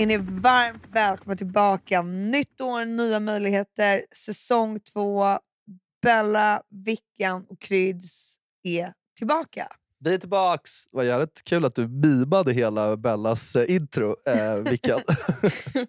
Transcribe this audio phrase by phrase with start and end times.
[0.00, 2.02] Är ni varmt välkomna tillbaka.
[2.02, 4.04] Nytt år, nya möjligheter.
[4.16, 5.38] Säsong två.
[6.02, 9.68] Bella, Vickan och Kryds är tillbaka.
[9.98, 10.70] Vi är tillbaks!
[10.90, 15.00] Vad jävligt kul att du mimade hela Bellas eh, intro, eh, Vickan.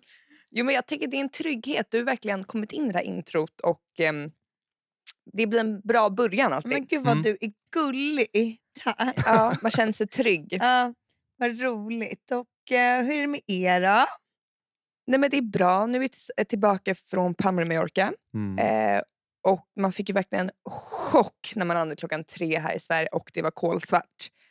[0.52, 1.88] Jo, men jag tycker det är en trygghet.
[1.90, 4.30] Du har verkligen kommit in i det här introt och ehm,
[5.34, 6.72] det blir en bra början alltid.
[6.72, 7.24] Men gud vad Mm.
[7.24, 8.58] du är gullig.
[9.26, 10.58] Ja, man känner sig trygg.
[10.60, 10.94] Ja,
[11.38, 12.32] vad roligt.
[12.32, 14.06] Och eh, hur är det med er då?
[15.08, 15.86] Nej, men det är bra.
[15.86, 18.14] Nu är vi t- tillbaka från Palma Mallorca.
[18.34, 18.60] Mm.
[18.60, 19.02] Eh,
[19.48, 20.52] och man fick ju verkligen
[21.12, 24.06] chock när man landade klockan tre här i Sverige och det var kolsvart.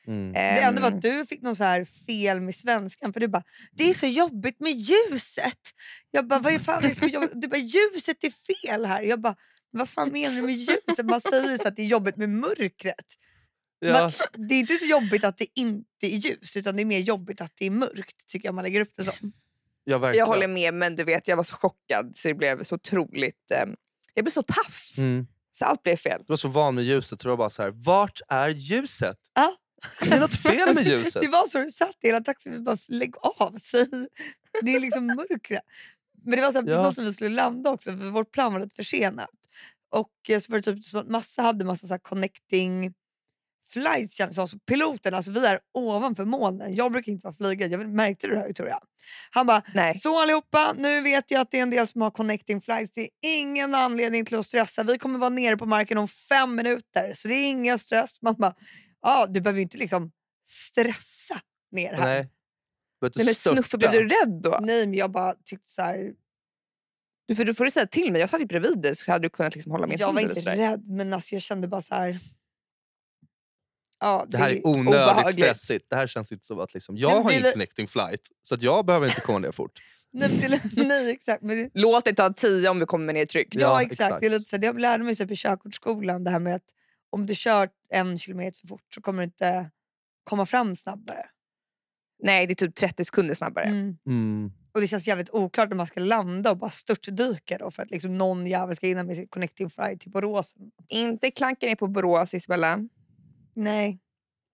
[0.07, 0.33] Mm.
[0.33, 3.29] Det enda var Ehm, att du fick någon så här fel med svenskan för du
[3.29, 5.61] bara “det är så jobbigt med ljuset”.
[6.11, 9.03] Jag bara “vad är fan är det så jobbigt?” Du bara “ljuset är fel här”.
[9.03, 9.37] Jag bara
[9.71, 12.29] “vad fan menar du med ljuset?” Man säger ju så att det är jobbigt med
[12.29, 13.07] mörkret.
[13.81, 16.85] Ja, Men det är inte så jobbigt att det inte är ljus utan det är
[16.85, 19.33] mer jobbigt att det är mörkt tycker jag man lägger upp det som.
[19.85, 20.19] ja, verkligen.
[20.19, 23.51] jag håller med, men du vet, jag var så chockad så det blev så otroligt...
[23.55, 23.75] ehm,
[24.15, 25.27] jag blev så paff, Mm.
[25.53, 26.19] så allt blev fel.
[26.21, 29.17] Du var så van med ljuset så du var bara så här, vart är ljuset?
[29.35, 29.57] Ja.
[30.03, 31.23] Det är något fel med ljuset.
[31.23, 33.87] Det var så du satt hela taxin, vi bara lägg av sig.
[34.63, 35.63] Det är liksom mörkret.
[36.25, 36.83] Men det var så här, Ja.
[36.83, 39.29] precis när vi skulle landa också för vårt plan var lite försenat.
[39.91, 42.95] Och eh, så var det typ massa hade massa så här connecting
[43.73, 44.49] flights det som.
[44.49, 46.75] Så piloten, alltså vi är ovanför molnen.
[46.75, 48.81] Jag brukar inte vara flygare, jag märkte du det här Victoria?
[49.31, 50.01] Han bara Nej.
[50.01, 52.93] så allihopa, nu vet jag att det är en del som har connecting flights.
[52.93, 54.83] Det är ingen anledning till att stressa.
[54.83, 57.13] Vi kommer vara nere på marken om fem minuter.
[57.17, 58.23] Så det är ingen stress.
[58.23, 58.55] Man bara,
[59.03, 60.13] ja, du behöver ju inte liksom
[60.49, 61.41] stressa
[61.73, 62.05] ner här.
[62.05, 62.29] Nej.
[63.01, 63.35] Du, men.
[63.35, 64.59] Snuffe, blev du rädd då?
[64.63, 66.13] Nej men jag bara tyckte så här,
[67.29, 68.21] Du, för du får ju säga till mig.
[68.21, 70.57] Jag satt ju bredvid dig så hade du kunnat liksom hålla min jag var inte
[70.57, 72.19] rädd men alltså jag kände bara så här.
[74.01, 75.35] Ja, Det här är onödigt obehagligt.
[75.35, 75.87] stressigt.
[75.91, 78.55] Det här känns inte som att liksom, jag Men har det li- connecting flight så
[78.55, 79.73] att jag behöver inte komma ner fort.
[80.13, 81.43] nej, det, nej exakt.
[81.43, 83.55] Men det, Låt det ta tio om vi kommer ner tryggt.
[83.55, 84.01] ja, Ja, exakt.
[84.01, 84.21] exakt.
[84.21, 86.65] Det är lite så jag lärde mig så här på körkortsskolan det här med att
[87.11, 89.71] om du kör en kilometer för fort så kommer du inte
[90.25, 91.27] komma fram snabbare.
[92.23, 93.65] Nej, det är typ 30 sekunder snabbare.
[93.65, 93.97] Mm.
[94.07, 94.53] Mm.
[94.75, 97.91] Och det känns jävligt oklart när man ska landa och bara störtdyka då för att
[97.91, 100.55] liksom någon jävel ska hinna med sin connecting flight till Borås.
[100.89, 102.79] Inte klanka ner på Borås, Isabella.
[103.55, 103.99] Nej.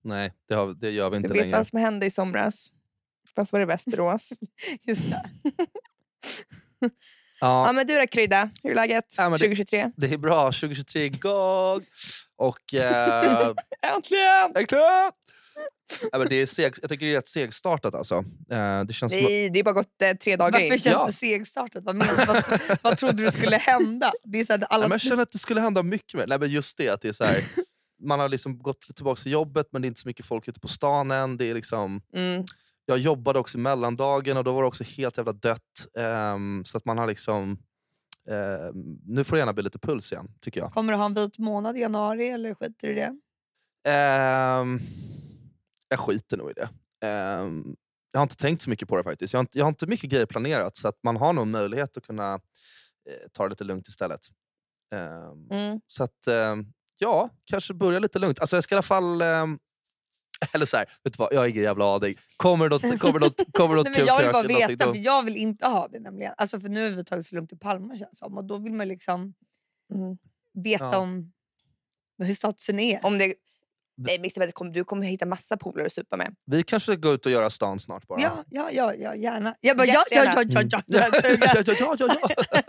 [0.04, 1.56] Nej, det, har, det gör vi inte Du vet längre.
[1.56, 2.72] vad som hände i somras.
[3.34, 4.32] Fast var det Västerås.
[4.86, 5.30] Just det.
[7.40, 9.90] ja, Ja, men du då Krydda, hur är läget Ja, men det- 2023?
[9.96, 10.52] det är bra.
[10.52, 11.80] 2023 är igång!
[12.36, 12.74] Och...
[12.74, 13.52] Eh,
[13.96, 14.52] Äntligen!
[14.56, 15.12] Äntligen!
[16.12, 18.14] Ja, men det är seg, jag tycker det är rätt segstartat alltså.
[18.50, 20.70] Eh, det känns som, Nej, det är bara gått eh, tre dagar Varför in.
[20.80, 21.06] känns Ja.
[21.06, 21.84] det segstartat?
[21.84, 22.24] Vad, menar, du?
[22.26, 24.10] vad, vad trodde du skulle hända?
[24.24, 26.26] Det är så alla, Nej, men jag känner att det skulle hända mycket mer.
[26.26, 27.44] Nej, men just det, att det är så här,
[28.02, 30.60] man har liksom gått tillbaka till jobbet men det är inte så mycket folk ute
[30.60, 31.36] på stan än.
[31.36, 32.44] Det är liksom, Mm.
[32.86, 35.86] jag jobbade också i mellandagen och då var det också helt jävla dött.
[35.98, 37.58] Ehm, så att man har liksom...
[38.28, 40.72] ehm, nu får det gärna bli lite puls igen, tycker jag.
[40.72, 43.16] Kommer du ha en vit månad i januari eller skiter du i det?
[43.90, 44.78] Ehm,
[45.88, 46.68] jag skiter nog i det.
[48.12, 49.32] Jag har inte tänkt så mycket på det faktiskt.
[49.32, 51.96] Jag har inte, jag har inte mycket grejer planerat så att man har nog möjlighet
[51.96, 54.20] att kunna eh, ta det lite lugnt istället.
[54.94, 55.80] Ehm, Mm.
[55.86, 56.26] Så att,
[56.98, 58.40] ja, kanske börja lite lugnt.
[58.40, 59.22] Alltså jag ska i alla fall...
[59.22, 59.58] ehm,
[60.52, 62.14] eller så här, vet du vad, jag är ingen jävla aning.
[62.36, 64.96] Kommer det något, kommer något, kommer något Nej, men kul jag vill bara veta, för
[65.04, 66.34] jag vill inte ha det nämligen.
[66.36, 68.36] Alltså, för nu har vi tagit så lugnt i Palma känns som.
[68.36, 69.34] Och då vill man liksom
[69.94, 70.16] Mm.
[70.54, 70.98] veta Ja.
[70.98, 71.32] om
[72.18, 73.06] hur statusen är.
[73.06, 73.34] Om det...
[73.98, 76.34] Nej, men Isabella, kom- du kommer hitta massa polare att supa med.
[76.46, 78.20] Vi kanske ska gå ut och göra stan snart bara.
[78.20, 79.54] Ja, ja, ja, ja, gärna.
[79.60, 81.32] Jag bara, ja, ja, ja, ja, ja, ja, ja, ja.
[81.48, 82.19] ja, ja, ja,
[82.52, 82.62] ja.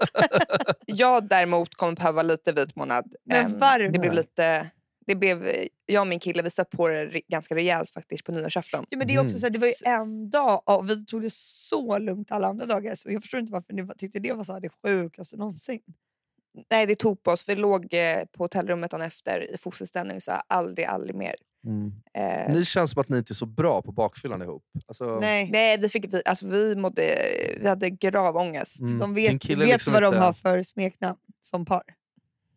[0.85, 3.15] Jag däremot kommer behöva lite vit månad.
[3.25, 3.89] Men Ehm, varför?
[3.89, 4.69] Det blev lite...
[5.05, 5.51] Det blev,
[5.85, 8.85] jag och min kille vi stötte på det ganska rejält faktiskt på nyårsafton.
[8.89, 9.39] Ja, men det, är också Mm.
[9.39, 12.65] så här, det var ju en dag och vi tog det så lugnt alla andra
[12.65, 12.95] dagar.
[12.95, 15.79] Så jag förstår inte varför ni tyckte det var så här, det sjukaste någonsin.
[16.69, 17.49] Nej, det tog på oss.
[17.49, 21.35] Vi låg eh, på hotellrummet dagen efter i fosterställning så aldrig, aldrig mer.
[21.65, 21.91] Mm.
[22.13, 24.63] Eh, Ni känns som att ni inte är så bra på bakfyllan ihop.
[24.87, 27.17] Alltså, Nej, nej, vi, fick, vi, alltså, vi, mådde,
[27.61, 28.81] vi hade grav ångest.
[28.81, 31.83] mm, de vet, vet liksom vad de inte- har för smeknamn som par.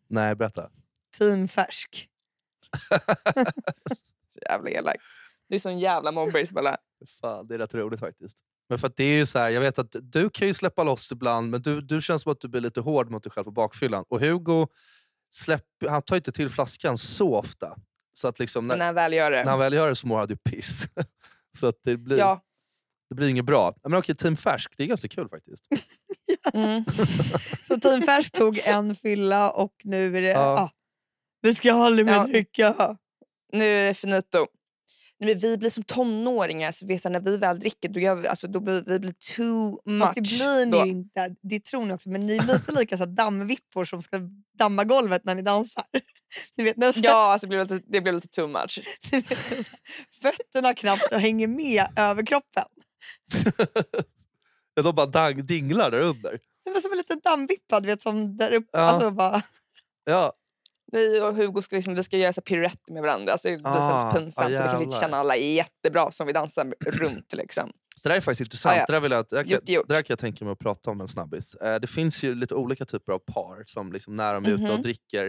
[0.07, 0.69] Nej, berätta.
[1.17, 2.07] Team Färsk.
[4.33, 4.95] Så jävla elak.
[5.49, 6.77] Du är sån jävla mobbare Isabella.
[7.21, 8.37] Fan, det är rätt roligt faktiskt.
[8.71, 10.83] Men för att det är ju så här, jag vet att du kan ju släppa
[10.83, 13.43] loss ibland, men du, du känns som att du blir lite hård mot dig själv
[13.43, 14.05] på bakfyllan.
[14.09, 14.67] Och Hugo
[15.33, 17.75] släpp, han tar inte till flaskan så ofta.
[18.13, 19.43] Så att liksom, när, när han väl gör det.
[19.43, 20.83] när han väl gör det så mår han ju piss.
[21.59, 22.41] så att det blir, Ja.
[23.09, 23.75] det blir inget bra.
[23.83, 25.65] Men okej, Team Färsk, det är ganska kul faktiskt.
[26.53, 26.83] Mm.
[27.67, 30.27] Så Team Färsk tog en fylla och nu är det...
[30.29, 30.39] Ja.
[30.59, 30.69] Ah,
[31.41, 32.23] vi ska aldrig mer Ja.
[32.23, 32.97] dricka.
[33.53, 34.47] Nu är det finito.
[35.21, 37.89] Nej, men vi blir som tonåringar, så vi är så här, när vi väl dricker
[37.89, 40.07] då, gör vi, alltså, då blir vi blir too much.
[40.07, 40.85] Fast det blir ni då.
[40.85, 41.35] inte.
[41.41, 42.09] Det tror ni också.
[42.09, 44.19] Men ni är lite lika så här, dammvippor som ska
[44.57, 45.83] damma golvet när ni dansar.
[46.57, 48.79] Ni vet, när Ja, alltså, det, blev lite, det blev lite too much.
[49.11, 49.27] vet,
[50.21, 52.65] fötterna knappt hänger med över kroppen.
[54.73, 56.39] Ja, de bara dang, dinglar där under.
[56.65, 58.69] Det var som en liten dammvippa du vet, som där uppe.
[58.71, 58.79] Ja.
[58.79, 59.41] Alltså, bara,
[60.03, 60.33] Ja,
[60.91, 63.37] Vi och Hugo ska, liksom, vi ska göra så piruetter med varandra.
[63.37, 64.43] Så det blir Ah, så pinsamt.
[64.43, 67.33] ah, och vi kanske inte känner alla jättebra som vi dansar runt.
[67.33, 67.71] Liksom.
[68.03, 68.73] Det där är faktiskt intressant.
[68.75, 68.85] Ah, ja.
[68.87, 69.87] det, där vill jag, kan, Gjort gjort.
[69.87, 71.55] det där kan jag tänka mig att prata om en snabbis.
[71.55, 74.63] Eh, det finns ju lite olika typer av par som liksom, när de är ute
[74.63, 74.81] och Mhm.
[74.81, 75.27] dricker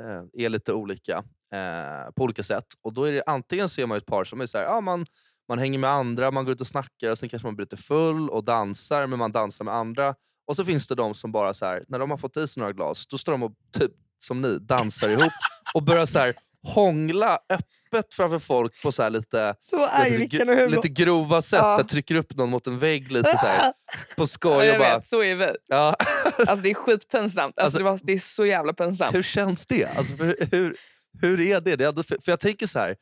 [0.00, 1.16] eh, är lite olika
[1.54, 2.66] eh, på olika sätt.
[2.82, 4.80] Och då är det antingen så är man ett par som är så här, ja,
[4.80, 5.06] man,
[5.48, 7.76] man hänger med andra, man går ut och snackar och sen kanske man blir lite
[7.76, 10.14] full och dansar, men man dansar med andra.
[10.46, 12.60] Och så finns det de som bara så här, när de har fått i sig
[12.60, 15.32] några glas, då står de och typ som ni dansar ihop
[15.74, 20.88] och börjar så här, hångla öppet framför folk på så här lite så lite, lite
[20.88, 21.72] grova sätt, Ja.
[21.72, 23.72] så här, trycker upp någon mot en vägg lite så här,
[24.16, 24.66] på Ja, skoj.
[24.66, 25.56] jag och bara, vet, så är vi.
[25.66, 25.96] ja.
[26.38, 27.58] Alltså, det är skitpinsamt.
[27.58, 29.14] Alltså, Alltså- det, var, det är så jävla pinsamt.
[29.14, 29.84] Hur känns det?
[29.98, 30.76] Alltså, för, hur,
[31.22, 31.76] hur är det?
[31.76, 32.96] det är för, för jag tänker så här,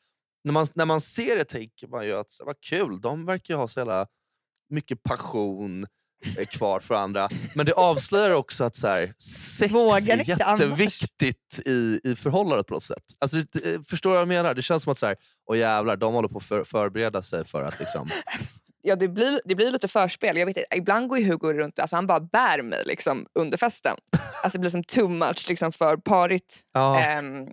[0.44, 3.58] när man, när man ser det tänker man ju att vad kul, de verkar ju
[3.58, 4.06] ha så jävla
[4.68, 5.86] mycket passion
[6.50, 7.28] kvar för andra.
[7.54, 9.12] Men det avslöjar också att så här,
[9.58, 13.04] sex Vågar är jätteviktigt i, i förhållandet på något sätt.
[13.18, 14.54] Alltså, det, eh, förstår du vad jag menar?
[14.54, 15.16] Det känns som att så här,
[15.50, 18.08] åh jävlar, de håller på att för, förbereda sig för att liksom,
[18.84, 20.36] Ja, det, blir, det blir lite förspel.
[20.36, 23.58] Jag vet, inte, ibland går ju Hugo runt alltså, han bara bär mig liksom, under
[23.58, 23.96] festen.
[24.42, 26.60] Alltså, det blir som too much liksom, för parigt.
[26.72, 27.00] ja.
[27.00, 27.48] Ehm,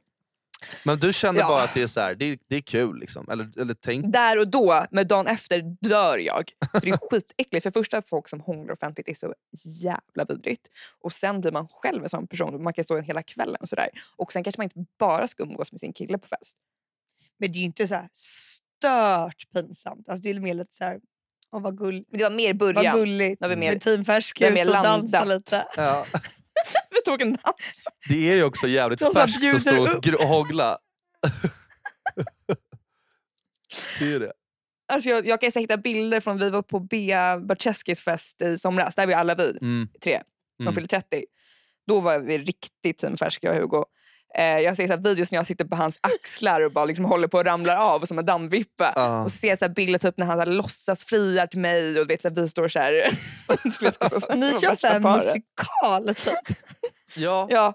[0.83, 1.47] Men du känner Ja.
[1.47, 3.29] bara att det är så här, det, är- det är kul liksom?
[3.29, 4.13] Eller, eller tänk...
[4.13, 6.51] där och då, men dagen efter dör jag.
[6.71, 7.63] För det är skitäckligt.
[7.63, 9.33] För första, folk som hånglar offentligt är så
[9.83, 10.67] jävla vidrigt.
[11.01, 12.63] Och sen blir man själv en sån person.
[12.63, 13.89] Man kan stå hela kvällen och sådär.
[14.15, 16.55] Och sen kanske man inte bara ska umgås med sin kille på fest.
[17.39, 20.09] Men det är ju inte så här stört pinsamt.
[20.09, 20.99] Alltså, det är mer lite så här,
[21.51, 22.97] åh vad, gull, Men det var mer i vad början.
[22.97, 25.27] gulligt När vi mer- med team färsk vi är ut och dansa landat.
[25.27, 25.65] lite.
[25.77, 26.05] Ja.
[27.09, 27.87] Vi tog en dans.
[28.09, 30.77] Det är ju också jävligt De färskt att stå och och hångla.
[33.99, 34.31] det är det.
[34.91, 38.95] Alltså jag, jag kan hitta bilder från vi var på Bea Barczeskis fest i somras.
[38.95, 39.87] Där var ju alla vi Mm.
[40.03, 40.21] tre.
[40.57, 40.73] De Mm.
[40.73, 41.25] fyllde 30.
[41.87, 43.85] Då var vi riktigt teamfärska jag och Hugo.
[44.37, 47.05] Eh, jag ser så här videos när jag sitter på hans axlar och bara liksom
[47.05, 48.93] håller på att ramlar av som en dammvippa.
[48.95, 49.23] Ja.
[49.23, 51.59] Och så ser jag så här bilder typ när han så här låtsas friar till
[51.59, 52.93] mig och vet, så här, vi står så här.
[54.35, 56.57] Ni så- kör så här musikal typ.
[57.15, 57.47] Ja.
[57.51, 57.73] Ja.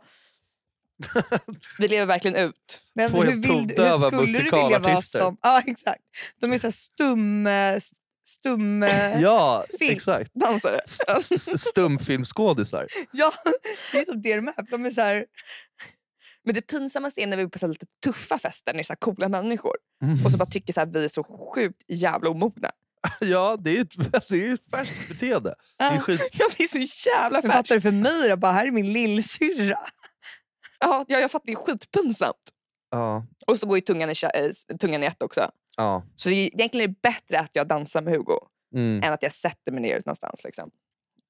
[1.79, 2.81] Vi lever verkligen ut.
[2.95, 3.49] Men Två hur, vill, du-
[3.83, 5.37] hur skulle du vilja vara som...
[5.43, 6.03] Ja exakt.
[6.41, 7.47] De är så här stum...
[7.47, 7.81] eh,
[8.27, 9.93] stum eh, ja, Film.
[9.93, 10.35] exakt.
[10.35, 10.81] Dansare.
[11.59, 12.87] Stumfilmsskådisar.
[13.13, 13.33] ja,
[13.93, 14.71] det är typ det de är.
[14.71, 15.27] De är så här,
[16.45, 18.85] Men det pinsammaste är när vi är på så lite tuffa fester, när det är
[18.85, 19.75] så här coola människor.
[20.03, 20.25] Mm.
[20.25, 22.71] Och så bara tycker så här, vi är så sjukt jävla omogna.
[23.21, 25.55] Ja, det är ju ett, det är ju ett färskt beteende.
[25.79, 26.21] Det är skit...
[26.33, 27.55] Ja, det är så jävla färskt.
[27.57, 28.37] fattar du för mig då?
[28.37, 29.79] Bara, här är min lillsyrra.
[30.81, 32.37] Ja, jag, jag fattar, det är skitpinsamt.
[32.91, 35.51] Ja, Och så går ju tungan i, eh, tungan i ett också.
[35.77, 36.03] ja.
[36.17, 38.39] Så det är, egentligen är det bättre att jag dansar med Hugo
[38.75, 39.03] Mm.
[39.03, 40.71] än att jag sätter mig ner någonstans liksom,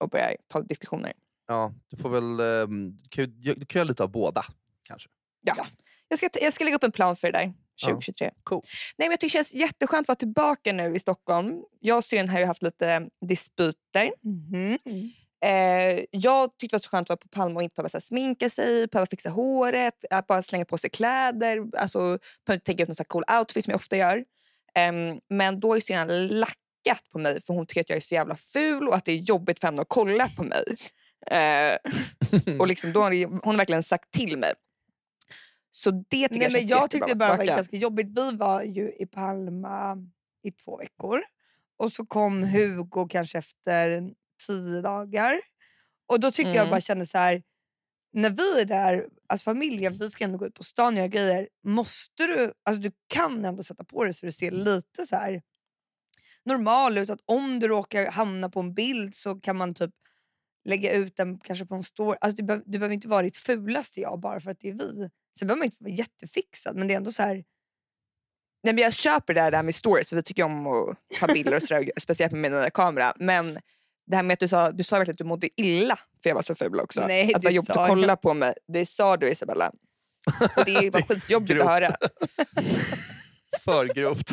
[0.01, 1.13] och börjar ta diskussioner.
[1.49, 1.73] ja.
[1.89, 2.41] Du får väl...
[2.41, 4.43] ehm, Du kan, du kan göra lite av båda,
[4.83, 5.09] kanske.
[5.43, 5.67] Ja.
[6.09, 8.31] Jag, ska, jag ska lägga upp en plan för det där Ja, 2023.
[8.45, 8.63] cool.
[8.97, 11.63] Nej, men jag tycker det känns jätteskönt att vara tillbaka nu i Stockholm.
[11.81, 14.13] Jag och syrran har ju haft lite dispyter.
[14.23, 14.79] Mhm.
[15.45, 18.51] Eh, jag tyckte det var så skönt att vara på Palma och inte behöva sminka
[18.51, 21.59] sig, behöva fixa håret, att bara slänga på sig kläder.
[21.79, 24.25] Alltså, tänka ut någon så här cool outfit som jag ofta gör.
[24.75, 28.15] Ehm, men då ju syrran lackat på mig för hon tycker att jag är så
[28.15, 30.65] jävla ful och att det är jobbigt för henne att kolla på mig.
[31.31, 31.77] Eh,
[32.61, 34.53] och liksom, då har det- hon har verkligen sagt till mig.
[35.77, 38.07] Så det tycker Nej, jag men jag tyckte det bara var ganska jobbigt.
[38.19, 39.97] Vi var ju i Palma
[40.43, 41.21] i två veckor.
[41.77, 44.13] Och så kom Hugo kanske efter
[44.47, 45.41] tio dagar.
[46.07, 46.71] Och då tyckte jag Mm.
[46.71, 47.43] bara kände så här.
[48.13, 51.09] När vi är där, alltså familjen, vi ska ändå gå ut på stan och göra
[51.09, 51.49] grejer.
[51.65, 55.43] Måste du, alltså du kan ändå sätta på dig så du ser lite så här
[56.45, 57.11] normal ut.
[57.11, 59.91] Att om du råkar hamna på en bild så kan man typ
[60.65, 62.19] lägga ut den kanske på en story.
[62.21, 64.75] Alltså du, behöv, du behöver inte vara ditt fulaste jag bara för att det är
[64.75, 65.11] vi.
[65.39, 67.45] Sen behöver man inte vara jättefixad men det är ändå så här.
[68.63, 70.97] Nej, men jag köper det här, det här med stories, för vi tycker om att
[71.21, 73.15] ta bilder och sådär, speciellt med min kamera.
[73.17, 73.59] Men
[74.07, 76.35] det här med att du sa, du sa verkligen att du mådde illa för jag
[76.35, 77.07] var så ful också.
[77.07, 78.55] Nej, att det var jobbigt att jag kolla på mig.
[78.69, 79.73] Det sa du Isabella.
[80.57, 81.97] Och det var skitjobbigt att höra.
[83.65, 84.31] För grovt.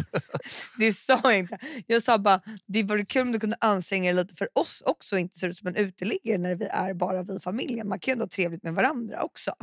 [0.77, 1.57] Det sa jag inte.
[1.87, 5.17] Jag sa bara det vore kul om du kunde anstränga dig lite för oss också
[5.17, 7.87] inte se ut som en uteliggare när vi är bara vi familjen.
[7.87, 9.55] Man kan ju ändå ha trevligt med varandra också.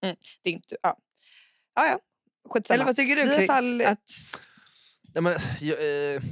[0.00, 0.96] Det är inte, ja.
[1.74, 1.98] Ja, ja.
[2.48, 2.74] Skitsamma.
[2.74, 3.46] Eller vad tycker du Chris?
[3.46, 3.98] fall- Att,
[5.14, 5.78] Ja, men, jag,
[6.14, 6.22] eh,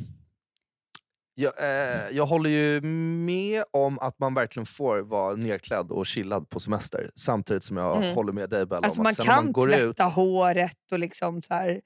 [1.35, 6.49] jag, eh, jag håller ju med om att man verkligen får vara nerklädd och chillad
[6.51, 7.11] på semester.
[7.15, 8.15] Samtidigt som jag Mm.
[8.15, 10.13] håller med dig Bella Alltså om man att sen när kan man går tvätta ut...
[10.15, 11.81] håret och liksom så här,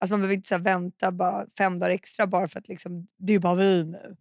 [0.00, 3.06] alltså man behöver inte så här vänta bara fem dagar extra bara för att liksom,
[3.18, 4.16] det är ju bara vi nu.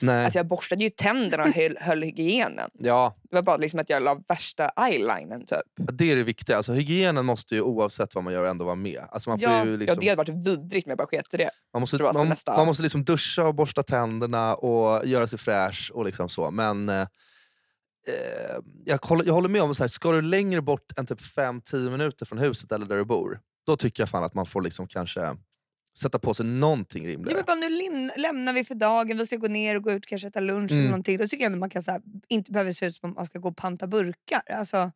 [0.00, 2.70] Nej, Alltså jag borstade ju tänderna och höll, höll hygienen.
[2.78, 5.58] ja, Det var bara liksom att jag la värsta eyelinern typ.
[5.92, 6.56] det är det viktiga.
[6.56, 9.04] Alltså, hygienen måste ju oavsett vad man gör ändå vara med.
[9.10, 11.34] Alltså, man, får Ja, ju Ja, liksom, det hade varit vidrigt men jag bara sket
[11.34, 11.50] i det.
[11.72, 15.90] man måste, det man, man måste liksom duscha och borsta tänderna och göra sig fräsch
[15.94, 16.50] och liksom så.
[16.50, 17.06] Men eh, eh,
[18.84, 21.90] jag, håller, jag håller med om så här, ska du längre bort än typ 5-10
[21.90, 24.86] minuter från huset eller där du bor, då tycker jag fan att man får liksom
[24.86, 25.36] kanske
[25.98, 27.36] sätta på sig någonting Ja, rimligare.
[27.36, 30.06] men bara, nu läm- lämnar vi för dagen, vi ska gå ner och gå ut
[30.06, 30.80] kanske äta lunch Mm.
[30.80, 31.18] eller någonting.
[31.18, 33.26] Då tycker jag att man kan, så här, inte behöver se ut som att man
[33.26, 34.42] ska gå och panta burkar.
[34.54, 34.90] Alltså,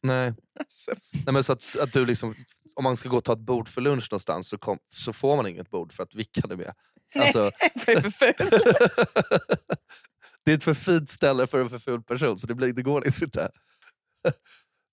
[0.00, 0.34] Nej.
[0.60, 0.90] Alltså,
[1.26, 2.34] Nej, men så att, att du liksom,
[2.74, 5.36] om man ska gå och ta ett bord för lunch någonstans så, kom, så får
[5.36, 6.72] man inget bord för att Vickan är med.
[7.14, 7.50] Alltså,
[7.84, 8.60] för jag är för ful.
[10.44, 12.82] det är ett för fint ställe för en för ful person så det, blir, det
[12.82, 13.50] går liksom inte.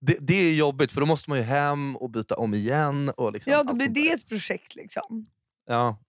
[0.01, 3.09] Det, det är jobbigt för då måste man ju hem och byta om igen.
[3.09, 4.75] Och liksom ja, då blir det ett projekt.
[4.75, 5.27] Liksom.
[5.69, 5.99] Ja.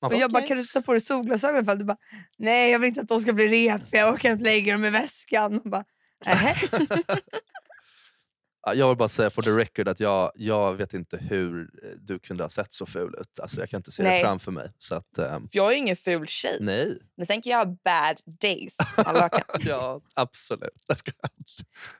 [0.00, 1.64] Man Och jag bara, kan du ta på dig solglasögonen?
[1.64, 1.96] För du bara,
[2.38, 4.90] nej jag vill inte att de ska bli repiga, jag orkar inte lägga dem i
[4.90, 5.60] väskan.
[5.64, 5.84] Och bara,
[8.74, 12.18] jag vill bara säga for the record att jag, jag vet inte hur eh, du
[12.18, 13.40] kunde ha sett så ful ut.
[13.40, 14.22] Alltså, jag kan inte se det Nej.
[14.22, 14.72] framför mig.
[14.78, 16.56] Så att, För jag är ju ingen ful tjej.
[16.60, 16.98] nej.
[17.16, 19.42] Men sen kan jag ha bad days som alla kan.
[19.60, 20.70] Ja, absolut.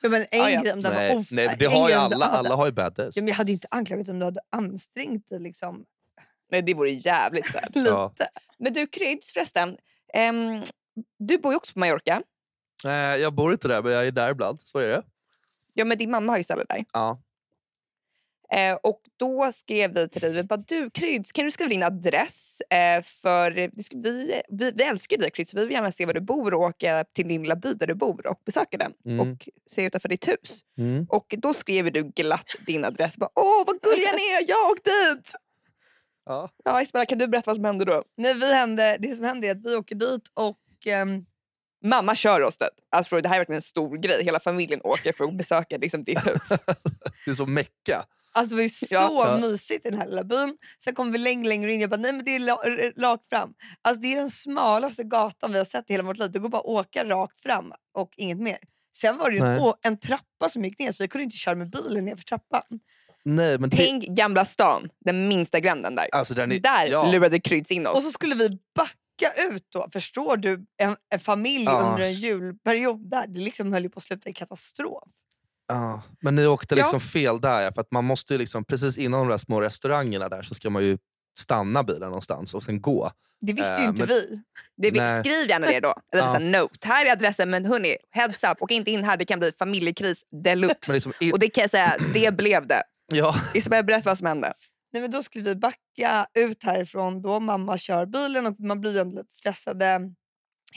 [0.03, 0.61] Ja, men en ja.
[0.63, 2.27] grej om det var nej, off- nej, det har ju alla.
[2.27, 3.17] Alla har ju bad days.
[3.17, 5.85] Ja, men jag hade ju inte anklagat om du hade ansträngt dig liksom,
[6.51, 7.71] Nej, det vore jävligt sad.
[7.77, 7.89] lite.
[7.91, 8.13] Ja.
[8.59, 9.77] Men du Kryds förresten.
[10.15, 10.63] ehm,
[11.19, 12.23] du bor ju också på Mallorca.
[12.85, 14.61] Eh, jag bor inte där men jag är där ibland.
[14.65, 15.03] Så är det.
[15.75, 16.85] Ja, men din mamma har ju ställe där.
[16.93, 17.21] Ja.
[18.53, 21.83] Eh, och då skrev vi till dig, vi bara, du Kryds, kan du skriva din
[21.83, 22.61] adress?
[22.61, 23.71] Eh, för vi,
[24.49, 27.29] vi, vi älskar dig Kryds, vi vill gärna se var du bor och åka till
[27.29, 29.21] din lilla by där du bor och besöka den Mm.
[29.33, 30.61] och se utanför ditt hus.
[30.79, 31.07] Mm.
[31.09, 33.17] Och då skrev du glatt din adress.
[33.17, 35.33] Bara, Åh vad gulliga ni är, jag åkte dit!
[36.27, 36.51] Ja.
[36.65, 38.03] Ja, Isabella, kan du berätta vad som hände då?
[38.17, 41.25] Nej, vi hände, det som hände är att vi åker dit och ehm,
[41.85, 42.69] Mamma kör oss dit.
[42.91, 44.25] Alltså, det här är verkligen en stor grej.
[44.25, 46.49] Hela familjen åker för att besöka liksom, ditt hus.
[47.25, 48.05] Det är som Mecka.
[48.35, 49.39] Alltså det var ju så Ja.
[49.41, 50.57] mysigt i den här lilla byn.
[50.85, 51.81] Sen kom vi längre, längre in.
[51.81, 53.55] Jag bara, nej men det är rakt fram.
[53.83, 56.31] Alltså det är den smalaste gatan vi har sett i hela vårt liv.
[56.33, 58.57] Det går bara att åka rakt fram och inget mer.
[58.97, 61.55] Sen var det ju en, en trappa som gick ner så vi kunde inte köra
[61.55, 62.63] med bilen ner för trappan.
[63.25, 66.09] Nej, men det, Tänk Gamla stan, den minsta gränden där.
[66.13, 67.11] alltså, där, ni, Där ja.
[67.13, 67.97] lurade Kryds in oss.
[67.97, 69.89] Och så skulle vi backa ut då.
[69.93, 70.65] Förstår du?
[70.83, 71.89] En, en familj Ja.
[71.91, 73.27] under en julperiod där.
[73.27, 75.09] Det liksom höll ju på att sluta i katastrof.
[75.69, 76.77] Ja, men ni åkte Ja.
[76.77, 77.61] liksom fel där.
[77.61, 80.55] ja, För att man måste ju liksom, precis innan de där små restaurangerna där så
[80.55, 80.99] ska man ju
[81.39, 83.11] stanna bilen någonstans och sen gå.
[83.41, 84.43] Det visste Äh, ju inte men- vi.
[84.77, 85.21] Det vi, Nej.
[85.21, 85.95] skriv gärna det då.
[86.13, 86.39] Eller Ja.
[86.39, 86.89] note.
[86.89, 88.57] Här är adressen men hörni, heads up.
[88.63, 90.77] Åk inte in här, det kan bli familjekris deluxe.
[90.87, 92.83] Men liksom, i, Och det kan jag säga, det blev det.
[93.07, 94.53] Ja, Isabella, berätta vad som hände.
[94.93, 97.23] Nej, men då skulle vi backa ut härifrån.
[97.23, 100.01] Då mamma kör bilen och man blir ändå lite stressade.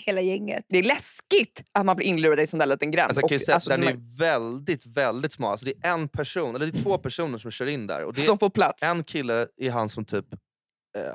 [0.05, 0.65] Hela gänget.
[0.70, 3.08] Det är läskigt att man blir inlurad i en sån där liten gränd.
[3.08, 5.51] alltså, Och, säga alltså, den man- är väldigt, väldigt smal.
[5.51, 8.03] Alltså, det är en person, eller det är två personer som kör in där.
[8.03, 8.84] Och det är som får plats.
[8.84, 10.25] en kille är han som typ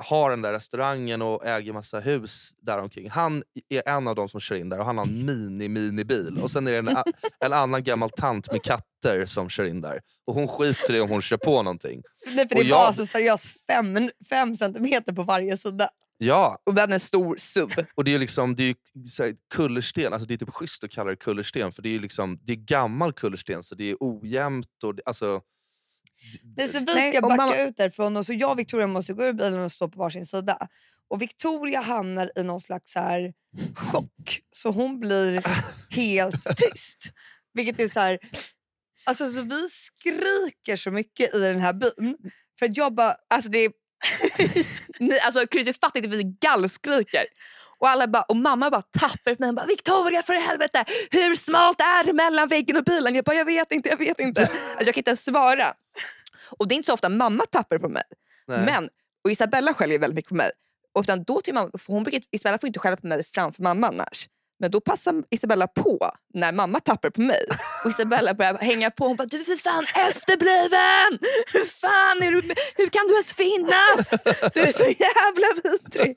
[0.01, 3.11] har den där restaurangen och äger massa hus där omkring.
[3.11, 6.39] Han är en av de som kör in där och han har en mini-mini-bil.
[6.43, 6.89] Och sen är det en,
[7.45, 10.01] en annan gammal tant med katter som kör in där.
[10.27, 12.03] Och hon skiter i om hon kör på någonting.
[12.27, 15.89] Nej, för Och det jag- var alltså seriöst fem, fem centimeter på varje sida.
[16.23, 17.71] Ja, Och vi hade en stor SUV.
[17.95, 18.67] och det är liksom, det är
[19.27, 20.13] ju kullersten.
[20.13, 22.57] Alltså det är typ schysst att kalla det kullersten för det är liksom, det är
[22.57, 24.67] gammal kullersten så det är ojämnt.
[24.85, 25.41] Och alltså,
[26.57, 29.13] Det är så vi ska backa mamma- ut därifrån och så jag och Victoria måste
[29.13, 30.69] gå ur bilen och stå på varsin sida.
[31.09, 33.33] Och Victoria hamnar i någon slags här
[33.75, 34.41] chock.
[34.53, 35.43] Så hon blir
[35.91, 37.13] helt tyst.
[37.55, 38.19] Vilket är så här...
[39.05, 42.17] Alltså så vi skriker så mycket i den här byn.
[42.59, 43.15] För att jag bara...
[43.31, 43.73] Alltså det är...
[44.99, 47.25] Ni, alltså du fattar inte, vi gallskriker.
[47.81, 52.05] Och, alla bara, och mamma bara tappar mig bara “Victoria för helvete, hur smalt är
[52.05, 54.41] det mellan väggen och bilen?” Jag bara “Jag vet inte, jag vet inte”.
[54.41, 55.75] Alltså, jag kan inte ens svara.
[56.51, 58.03] Och det är inte så ofta mamma tappar på mig.
[58.47, 58.65] nej.
[58.65, 58.89] Men,
[59.25, 60.51] och Isabella skäller väldigt mycket på mig.
[60.95, 63.89] Och utan då till mamma, hon brukar, Isabella får inte skälla på mig framför mamma
[63.89, 64.29] annars.
[64.59, 67.45] Men då passar Isabella på när mamma tappar på mig.
[67.85, 69.07] Och Isabella börjar hänga på.
[69.07, 71.19] Hon bara, du är för fan efterbliven!
[71.53, 74.11] Hur fan är du, hur kan du ens finnas?
[74.55, 76.17] Du är så jävla vidrig.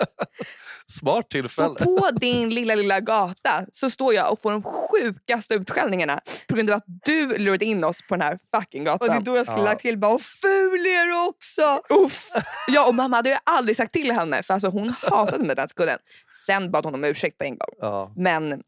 [0.88, 1.76] Smart Så tillfälle.
[1.76, 6.70] på din lilla, lilla gata så står jag och får de sjukaste utskällningarna på grund
[6.70, 9.24] av att du lurade in oss på den här fucking Och det är gatan.
[9.24, 9.66] då jag skulle Ja.
[9.70, 11.94] lagt till bara, och ful är du också!
[12.06, 12.28] Uff.
[12.68, 15.70] Ja, och mamma hade ju aldrig sagt till henne för alltså, hon hatade mig den
[15.70, 15.98] skulden.
[16.46, 17.70] Sen bad hon om ursäkt på en gång.
[17.80, 18.14] Ja.
[18.16, 18.64] Men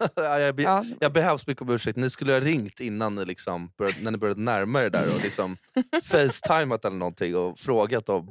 [0.16, 1.96] Ja, jag, be, ja, jag ber hemskt mycket om ursäkt.
[1.98, 5.22] Ni skulle ha ringt innan ni, liksom började, när ni började närma er där och
[5.22, 5.56] liksom
[6.10, 8.30] facetimat eller någonting och frågat om,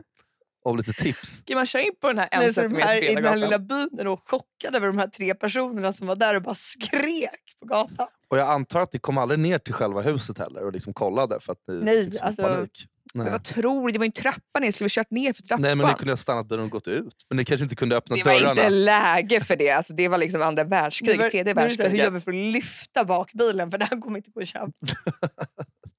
[0.63, 1.37] om lite tips.
[1.37, 3.59] ska man köra in på den här en Nej, centimeter här, I den här lilla
[3.59, 7.55] byn är de chockade över de här tre personerna som var där och bara skrek
[7.59, 8.07] på gatan.
[8.27, 11.39] Och jag antar att ni kom aldrig ner till själva huset heller och liksom kollade
[11.39, 12.87] för att ni Nej, fick alltså- panik.
[13.13, 13.31] Men Nej.
[13.31, 13.91] vad tror du?
[13.91, 14.71] Det var ju en trappa ner.
[14.71, 15.61] Skulle vi kört ner för trappan?
[15.61, 17.15] Nej men ni kunde ha stannat bilen och gått ut.
[17.29, 18.51] Men ni kanske inte kunde öppna det var dörrarna.
[18.51, 19.69] inte läge för det.
[19.71, 22.13] Alltså, det var liksom andra Nu världskrig, var- tredje här, Hur gör världskriget.
[22.13, 23.71] vi för att lyfta bakbilen?
[23.71, 24.71] För här kommer inte gå att köpa.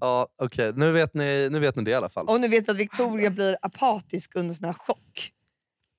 [0.00, 2.26] Ja, Okej, nu, vet ni, nu vet ni det i alla fall.
[2.26, 5.32] Och nu vet vi att Victoria blir apatisk under sån här chock.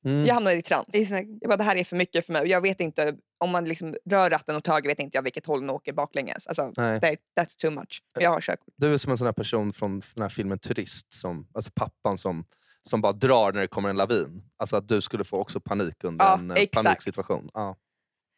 [0.06, 0.26] Mm.
[0.26, 0.88] Jag hamnade i trans.
[0.94, 2.48] I här, Jag bara, det här är för mycket för mig.
[2.48, 5.62] Jag vet inte, om man liksom rör ratten och taget vet inte jag vilket håll
[5.62, 6.48] den åker baklänges.
[6.48, 7.00] Alltså, Nej.
[7.02, 8.04] that, that's too much.
[8.16, 8.74] Men Jag har körkort.
[8.78, 12.18] Du är som en sån här person från den här filmen Turist, som, alltså pappan
[12.18, 12.46] som,
[12.90, 14.44] som bara drar när det kommer en lavin.
[14.58, 16.86] Alltså att du skulle få också panik under Ja, en eh, exakt.
[16.86, 17.50] paniksituation.
[17.54, 17.76] Ja.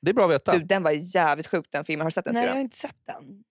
[0.01, 0.51] Det är bra att veta.
[0.57, 2.01] Du, den var jävligt sjuk den filmen.
[2.01, 2.33] Har du sett den?
[2.33, 3.43] nej, jag har inte sett den.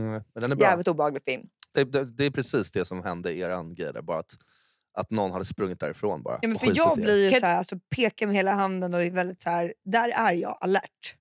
[0.00, 0.66] Nej, men den är bra.
[0.68, 1.42] Jävligt obehaglig film.
[1.74, 4.32] Det, det, det är precis det som hände i eran grej där, bara att,
[4.98, 6.38] att någon hade sprungit därifrån bara.
[6.42, 7.02] Ja, men för jag er.
[7.02, 10.08] blir ju så här, alltså, pekar med hela handen och är väldigt så här, där
[10.08, 11.14] är jag alert.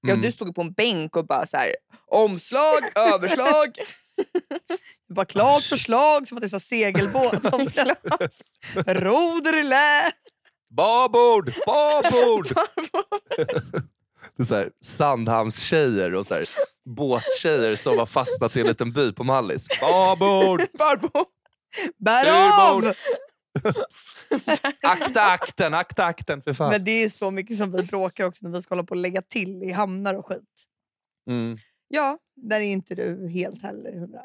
[0.00, 0.22] Ja, Mm.
[0.22, 1.74] du stod på en bänk och bara så här,
[2.06, 3.78] omslag, överslag.
[5.14, 7.94] Bara klart förslag som att det är här segelbåt som ska
[8.86, 10.12] roder i lä.
[10.70, 11.52] Babord!
[11.66, 12.48] Babord!
[14.36, 16.48] det är så här, Sandhamnstjejer och så här,
[16.84, 19.66] båttjejer som har fastnat i en liten by på Mallis.
[19.80, 20.60] Babord!
[21.98, 22.26] Bär
[22.76, 22.92] av!
[24.82, 26.70] Akta akten, akta akten för fan.
[26.70, 29.00] Men det är så mycket som vi bråkar också när vi ska hålla på och
[29.00, 30.64] lägga till i hamnar och skit.
[31.30, 31.58] Mm.
[31.88, 34.22] Ja, Där är inte du helt heller hundra.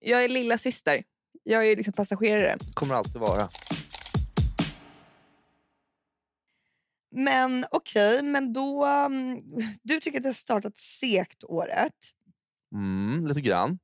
[0.00, 1.02] jag är lilla syster.
[1.42, 2.56] Jag är liksom passagerare.
[2.74, 3.48] Kommer alltid vara.
[7.14, 8.86] Men okej, men då...
[8.86, 9.42] um,
[9.82, 11.94] Du tycker att det har startat segt året.
[12.74, 13.78] Mm, lite grann.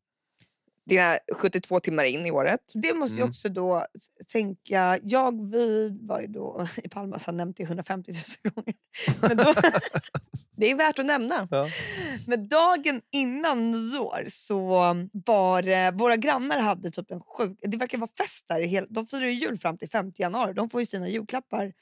[0.86, 2.60] Dina 72 timmar in i året.
[2.74, 3.30] Det måste jag Mm.
[3.30, 3.86] också då
[4.32, 4.98] tänka...
[5.02, 8.12] Jag vi var ju då i Palma, så har nämnt det 150
[8.44, 8.74] 000 gånger.
[9.20, 9.54] Men, då,
[10.56, 11.48] Det är värt att nämna.
[11.50, 11.66] Ja.
[12.26, 14.58] men dagen innan nyår så
[15.12, 17.58] var det, våra grannar hade typ en sjuk...
[17.62, 18.86] Det verkar vara fest där.
[18.94, 20.52] De firar ju jul fram till 5 januari.
[20.52, 21.72] De får ju sina julklappar.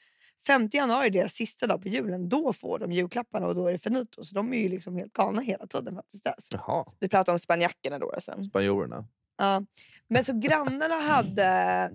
[0.47, 2.29] 5 januari deras sista dag på julen.
[2.29, 4.23] Då får de julklapparna och då är det finito.
[4.23, 6.47] Så de är ju liksom helt galna hela tiden fram tills dess.
[6.51, 8.11] Jaha, Vi pratar om spanjackerna då.
[8.11, 8.43] Alltså.
[8.43, 9.07] spanjorerna.
[9.37, 9.63] Ja.
[10.07, 11.43] Men så grannarna hade,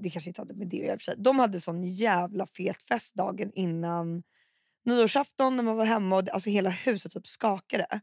[0.01, 1.15] det kanske inte hade med det att göra för sig.
[1.19, 4.23] De hade sån jävla fet fest dagen innan
[4.85, 8.01] nyårsafton när man var hemma och alltså hela huset typ skakade.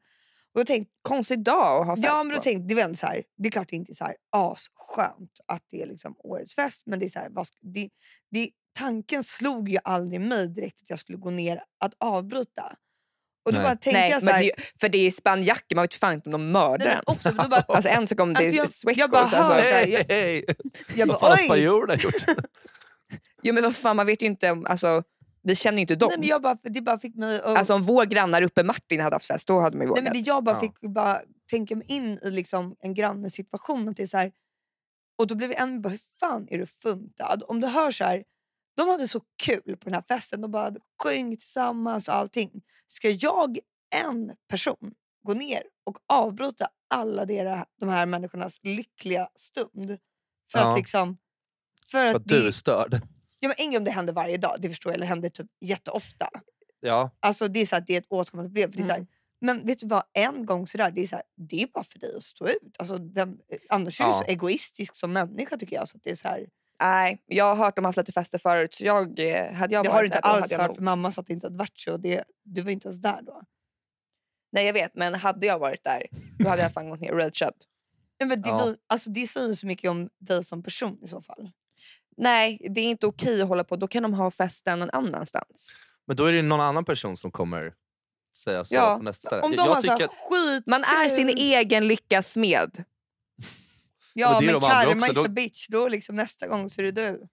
[0.54, 2.44] Och jag tänkte, Konstig dag att ha fest ja, men då på.
[2.44, 5.32] tänkte, det var ändå så här, det är klart det inte är så här asskönt
[5.48, 7.90] att det är liksom årets fest men det är så här, vad, det,
[8.32, 12.76] det, tanken slog ju aldrig mig direkt att jag skulle gå ner att avbryta.
[13.46, 13.64] Och då Nej.
[13.64, 16.14] bara tänkte Nej, jag så men här, det, för det är spanjacker, man vet fan
[16.14, 17.02] inte om de mördar nej, en.
[17.08, 18.98] men också, då bara, Alltså en sak om det Alltså, är jag- Swecos.
[19.00, 19.38] jag bara alltså.
[19.38, 19.54] så
[20.14, 20.46] Hej,
[20.96, 22.14] jag- Vad fan har spanjorerna gjort?
[23.44, 25.04] Jo men vad fan man vet ju inte, om- alltså,
[25.43, 26.08] vi känner ju inte dem.
[26.10, 27.45] Nej, men jag bara, det bara fick mig att...
[27.58, 30.04] Alltså om vår grannar uppe Martin hade haft fest, då hade man ju Nej, vågat.
[30.04, 30.60] men det jag bara Ja.
[30.60, 33.89] fick bara tänka mig in i liksom en grannes situation.
[33.89, 34.32] Att det är så här,
[35.17, 37.43] och då blev vi än bara, hur fan är du funtad?
[37.47, 38.23] Om du hör så här,
[38.77, 40.41] de hade så kul på den här festen.
[40.41, 40.73] De bara
[41.04, 42.62] sjöng tillsammans och allting.
[42.88, 43.58] Ska jag,
[43.95, 49.97] en person, gå ner och avbryta alla dera, de här människornas lyckliga stund?
[50.51, 50.71] För Ja.
[50.71, 51.17] att liksom...
[51.91, 53.01] För För att att du är störd.
[53.41, 55.47] Ja, men en gång om det händer varje dag, det förstår jag, eller händer typ
[55.62, 56.30] jätteofta.
[56.80, 58.71] Ja, Alltså det är så att det är ett återkommande problem.
[58.71, 59.58] För det är så här, Mm.
[59.58, 61.99] men vet du vad, en gång sådär, det är, så här, det är bara för
[61.99, 62.75] dig att stå ut.
[62.80, 63.38] Alltså, vem,
[63.69, 64.23] annars är du Ja.
[64.25, 65.88] så egoistisk som människa tycker jag.
[65.88, 66.47] Så att det är så här,
[66.80, 69.89] Nej, jag har hört dem haft lite fester förut så jag, eh, hade jag det
[69.89, 71.80] har du inte där, alls hört nog- för mamma sa att det inte hade varit
[71.80, 71.97] så.
[71.97, 73.41] Det, du var inte ens där då.
[74.51, 76.08] Nej jag vet men hade jag varit där
[76.39, 77.56] då hade jag fan gått ner och rageat.
[78.17, 78.63] Ja, men det, Ja.
[78.65, 81.51] vi, alltså, det säger så mycket om dig som person i så fall.
[82.17, 85.74] Nej det är inte okej att hålla på, då kan de ha festen någon annanstans.
[86.08, 87.74] men då är det någon annan person som kommer
[88.38, 89.41] säga så Ja, på nästa ställe.
[89.41, 92.84] Om de jag tycker, skit Man är sin egen lyckas smed.
[94.13, 95.67] Ja Men men karma is a bitch.
[95.69, 97.28] Då liksom nästa gång så är det du.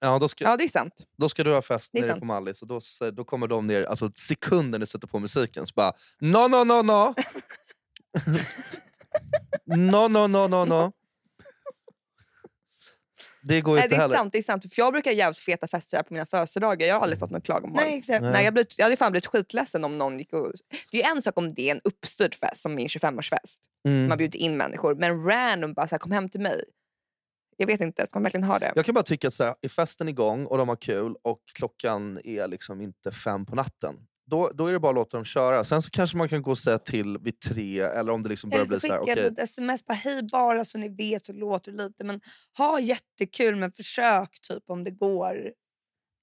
[0.00, 0.94] ja, då, ska, Ja det är sant.
[1.18, 2.20] då ska du ha fest nere sant.
[2.20, 2.80] på Mallis och då,
[3.12, 6.82] då kommer de ner, alltså sekunden du sätter på musiken så bara no no no
[6.82, 7.14] no.
[9.76, 10.92] no no no no no.
[13.48, 14.16] Det går Nej, inte det är heller.
[14.16, 14.74] sant, det är sant.
[14.74, 16.86] För jag brukar ha jävligt feta fester här på mina födelsedagar.
[16.86, 17.76] Jag har aldrig fått något klagomål.
[17.76, 18.22] Nej, exakt.
[18.22, 18.32] Nej.
[18.32, 20.52] Nej, jag, blivit, jag hade fan blivit skitledsen om någon gick och...
[20.90, 23.58] Det är ju en sak om det är en uppstyrd fest som min 25-årsfest.
[23.88, 24.08] Mm.
[24.08, 24.94] Man bjuder in människor.
[24.94, 26.64] Men random bara så här, kom hem till mig.
[27.56, 28.72] Jag vet inte, ska man verkligen ha det?
[28.74, 31.40] Jag kan bara tycka att så här, är festen igång och de har kul och
[31.54, 33.96] klockan är liksom inte fem på natten.
[34.30, 35.64] Då, då är det bara att låta dem köra.
[35.64, 38.50] Sen så kanske man kan gå och säga till vid tre eller om det liksom
[38.50, 39.26] börjar bli så här, skicka okej.
[39.26, 42.04] ett sms bara hej bara så ni vet så låter lite.
[42.04, 42.20] Men
[42.58, 45.36] ha jättekul men försök typ om det går.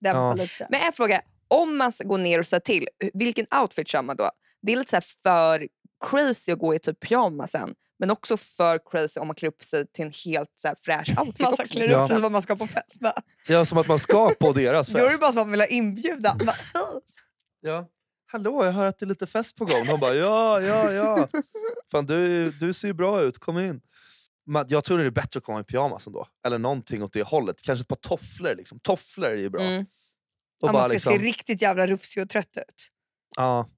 [0.02, 0.34] Dämpa Ja.
[0.34, 0.68] lite.
[0.70, 4.16] Men en fråga, om man ska gå ner och säga till, vilken outfit kör man
[4.16, 4.32] då?
[4.62, 5.68] Det är lite så här för
[6.10, 7.74] crazy att gå i typ pyjamasen.
[8.00, 11.10] Men också för crazy om man klär upp sig till en helt så här fräsch
[11.20, 11.40] outfit.
[11.40, 11.64] man också.
[11.68, 12.02] klär Ja.
[12.04, 13.00] upp sig som vad man ska på fest.
[13.00, 13.14] Bara.
[13.48, 15.22] Ja, som att man ska på deras Då är det fest.
[15.22, 16.40] bara som att man vill ha inbjudan.
[17.66, 17.90] Ja.
[18.32, 19.86] Hallå, jag hör att det är lite fest på gång.
[19.88, 21.28] De bara ja, ja, ja.
[21.92, 23.82] Fan, du, du ser ju bra ut, kom in.
[24.46, 26.28] Men jag tror det är bättre att komma i pyjamas ändå.
[26.46, 27.62] Eller någonting åt det hållet.
[27.62, 28.56] Kanske ett par tofflor.
[28.56, 28.80] Liksom.
[28.80, 29.62] Tofflor är ju bra.
[29.64, 29.82] Mm.
[29.82, 32.90] Och ja, bara man ska liksom, se riktigt jävla rufsig och trött ut.
[33.38, 33.70] ja,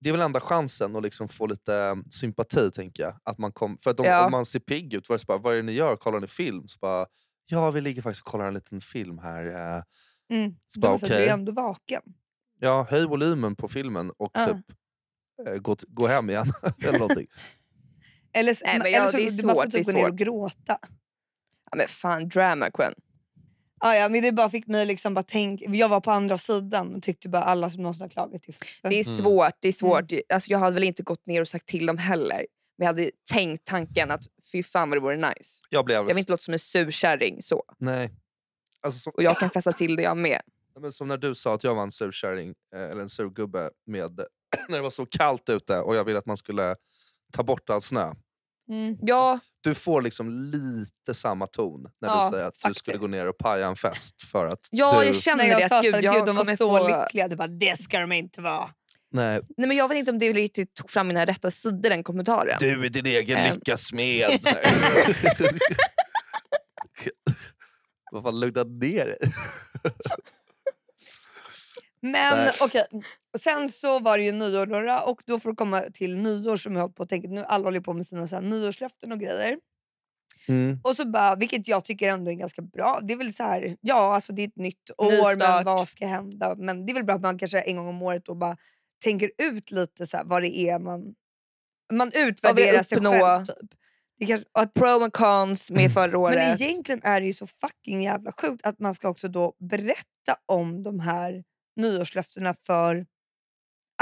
[0.00, 3.18] det är väl enda chansen att liksom få lite eh, sympati, tänker jag.
[3.24, 4.24] Att man kom, för att om, Ja.
[4.24, 5.96] om man ser pigg ut, bara, vad är det ni gör?
[5.96, 6.68] Kollar ni film?
[6.68, 7.06] Så bara,
[7.46, 9.46] ja, vi ligger faktiskt och kollar en liten film här.
[9.46, 9.82] eh.
[10.38, 10.54] Mm.
[10.66, 12.02] Så bara, måste Du är ändå vaken.
[12.64, 14.46] Ja, höj volymen på filmen och Ja.
[14.46, 14.56] typ
[15.48, 16.46] eh, gå, gå hem igen.
[16.88, 17.26] eller någonting.
[18.36, 19.92] Eller, så- Nej, men eller ja, så det är får svårt, det är typ gå
[19.92, 20.78] ner och gråta.
[21.70, 22.94] Ja, men fan, drama queen.
[23.80, 26.94] Ah, ja, men det bara fick mig liksom bara tänk, Jag var på andra sidan
[26.94, 29.18] och tyckte bara alla som någonsin har klagat till Det är Mm.
[29.18, 29.52] svårt.
[29.60, 30.12] Det är svårt.
[30.28, 32.46] Alltså, jag hade väl inte gått ner och sagt till dem heller.
[32.78, 34.22] Men jag hade tänkt tanken att
[34.52, 35.60] fy fan vad det vore nice.
[35.70, 35.96] Jag blev...
[35.96, 37.62] Jag vill inte låta som en surkärring så.
[37.78, 38.10] Nej.
[38.80, 40.40] Alltså, som, Och jag kan festa till det jag med.
[40.80, 44.20] Men som när du sa att jag var en surkärring, eh, eller en surgubbe, med,
[44.68, 46.76] när det var så kallt ute och jag ville att man skulle
[47.32, 48.12] ta bort all snö.
[48.70, 48.96] Mm.
[49.00, 52.78] Ja, Du får liksom lite samma ton när Ja, du säger att du faktiskt.
[52.80, 54.22] skulle gå ner och paja en fest.
[54.22, 55.06] För att ja du...
[55.06, 55.68] jag känner Nej, jag det.
[55.68, 56.88] sa Att, gud, jag gud, de var så få...
[56.88, 57.28] lyckliga.
[57.28, 58.70] Du bara, det ska de inte vara.
[59.10, 62.02] Nej, Nej, men jag vet inte om det riktigt tog fram mina rätta sidor den
[62.04, 62.56] kommentaren.
[62.60, 63.54] du är din egen Ehm.
[63.54, 64.64] lyckas här.
[68.12, 69.18] Vad fan, lugna ner dig.
[72.04, 72.86] Men okej,
[73.32, 76.56] Och sen så var det ju nyår då, och då får du komma till nyår
[76.56, 79.12] som jag håller på att tänka, nu alla håller på med sina så här, nyårslöften
[79.12, 79.58] och grejer.
[80.48, 80.80] Mm.
[80.82, 82.98] Och så bara, vilket jag tycker ändå är ganska bra.
[83.02, 86.06] Det är väl så här, ja alltså det är ett nytt år men vad ska
[86.06, 86.54] hända?
[86.58, 88.56] Men det är väl bra att man kanske en gång om året då bara
[89.04, 91.14] tänker ut lite så här, vad det är man...
[91.92, 93.70] Man utvärderar sig själv typ.
[94.18, 96.36] Det kanske, och att, Pro and cons med förra året.
[96.36, 100.36] men egentligen är det ju så fucking jävla sjukt att man ska också då berätta
[100.46, 101.44] om de här
[101.76, 103.06] nyårslöftena för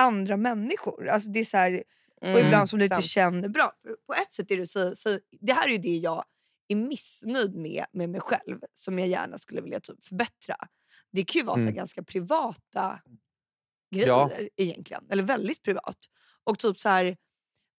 [0.01, 1.09] andra människor.
[1.09, 1.83] Alltså det är så här,
[2.21, 3.73] och Mm, ibland som du inte känner bra.
[4.07, 6.25] På ett sätt är det så, så det här är ju det jag
[6.69, 10.57] är missnöjd med med mig själv som jag gärna skulle vilja typ förbättra.
[11.13, 11.75] Det kan ju vara så Mm.
[11.75, 13.01] ganska privata
[13.95, 14.31] grejer Ja.
[14.57, 15.07] egentligen.
[15.11, 15.97] Eller väldigt privat.
[16.45, 17.17] Och typ så här,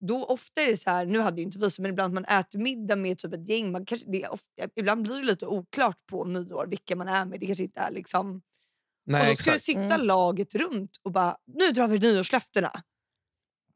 [0.07, 2.25] då ofta är det så här, nu hade ju inte vi så, men ibland man
[2.25, 3.71] äter middag med typ ett gäng.
[3.71, 7.39] Man kanske, det ofta, ibland blir det lite oklart på nyår vilka man är med.
[7.39, 8.41] Det kanske inte är liksom...
[9.05, 9.65] Nej, och då ska exakt.
[9.65, 10.07] du sitta Mm.
[10.07, 12.83] laget runt och bara, nu drar vi nyårslöftena.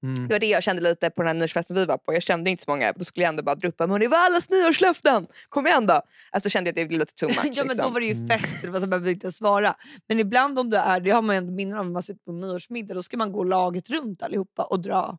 [0.04, 0.28] Mm.
[0.28, 2.14] Det var det jag kände lite på den här nyårsfesten vi var på.
[2.14, 2.94] Jag kände inte så många.
[2.94, 5.28] Då skulle jag ändå bara dra upp men det var allas nyårslöften.
[5.50, 5.94] Kom igen då.
[6.32, 7.38] Alltså då kände jag att det blev lite too much.
[7.44, 7.94] ja, men då liksom.
[7.94, 8.28] var det ju Mm.
[8.28, 9.76] fest, det var så behöver inte svara.
[10.08, 12.24] Men ibland om du är, det har man ju ändå minnen av när man sitter
[12.24, 15.18] på nyårsmiddag, då ska man gå laget runt allihopa och dra.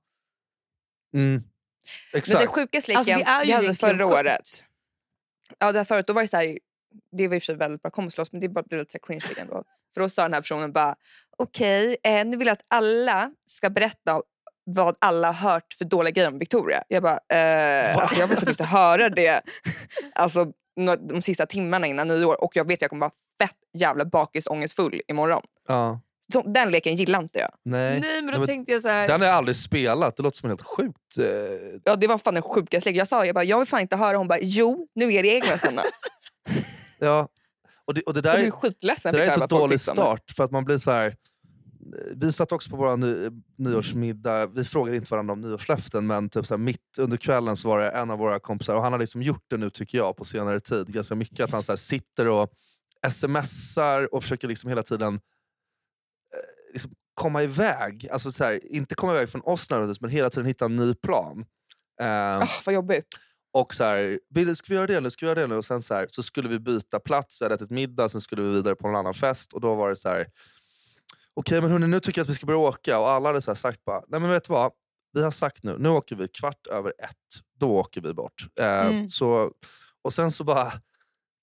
[1.15, 1.33] Mm.
[2.13, 2.39] Men Exakt.
[2.39, 4.65] den sjukaste leken Alltså, det är ju vi hade förra året.
[5.59, 6.59] Ja, det här förut, då var det så här,
[7.17, 9.25] det var i och för sig väldigt bra komslås men det bara blev lite cringe
[9.29, 9.65] leken då.
[9.95, 10.95] För då sa den här personen bara
[11.39, 14.23] okej, eh, nu vill jag att alla ska berätta
[14.65, 16.83] vad alla har hört för dåliga grejer om Victoria.
[16.89, 19.41] Jag bara, eh, alltså jag vill typ inte höra det
[20.15, 20.47] alltså,
[21.09, 25.01] de sista timmarna innan nyår och jag vet att jag kommer vara fett jävla bakisångestfull
[25.09, 25.43] imorgon.
[25.69, 26.01] ja.
[26.33, 27.51] Så, den leken gillar inte jag.
[27.65, 28.01] Nej.
[28.01, 29.09] Nej men då Nej, men tänkte jag så här.
[29.09, 30.17] Den har jag aldrig spelat.
[30.17, 31.19] Det låter som en helt sjukt...
[31.19, 31.25] Eh,
[31.85, 32.99] Ja, det var fan den sjukaste leken.
[32.99, 34.17] Jag sa jag, bara, jag vill fan inte höra.
[34.17, 35.83] Hon bara jo, nu är reglerna såna.
[36.99, 37.29] ja.
[37.85, 39.15] Och det, och det där Jag skitledsen.
[39.15, 41.17] Det där är så dålig start för att man blir så här.
[42.17, 46.47] Vi satt också på vår ny, nyårsmiddag, vi frågade inte varandra om nyårslöften men typ
[46.47, 48.99] så här, mitt under kvällen så var det en av våra kompisar, och han har
[48.99, 51.77] liksom gjort det nu tycker jag på senare tid ganska mycket, att han så här,
[51.77, 52.53] sitter och
[53.11, 55.21] smsar och försöker liksom hela tiden eh,
[56.73, 58.09] liksom komma iväg.
[58.11, 60.95] Alltså så här, inte komma iväg från oss nödvändigtvis men hela tiden hitta en ny
[60.95, 61.45] plan.
[62.01, 63.07] Eh, Ah, vad jobbigt.
[63.61, 65.11] Och så här, vill, ska vi göra det nu?
[65.11, 65.55] Ska vi göra det nu?
[65.57, 68.43] Och sen så, här, så skulle vi byta plats, vi hade ätit middag, sen skulle
[68.43, 69.53] vi vidare på en annan fest.
[69.53, 70.27] Och då var det så här.
[71.35, 72.99] okej men hörni, nu tycker jag att vi ska börja åka.
[72.99, 74.73] Och alla hade så här sagt bara, nej men vet du vad?
[75.13, 77.43] Vi har sagt nu, nu åker vi kvart över ett.
[77.59, 78.47] Då åker vi bort.
[78.61, 79.09] Eh, Mm.
[79.09, 79.53] så,
[80.03, 80.73] och sen så bara,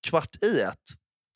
[0.06, 0.74] kvart i ett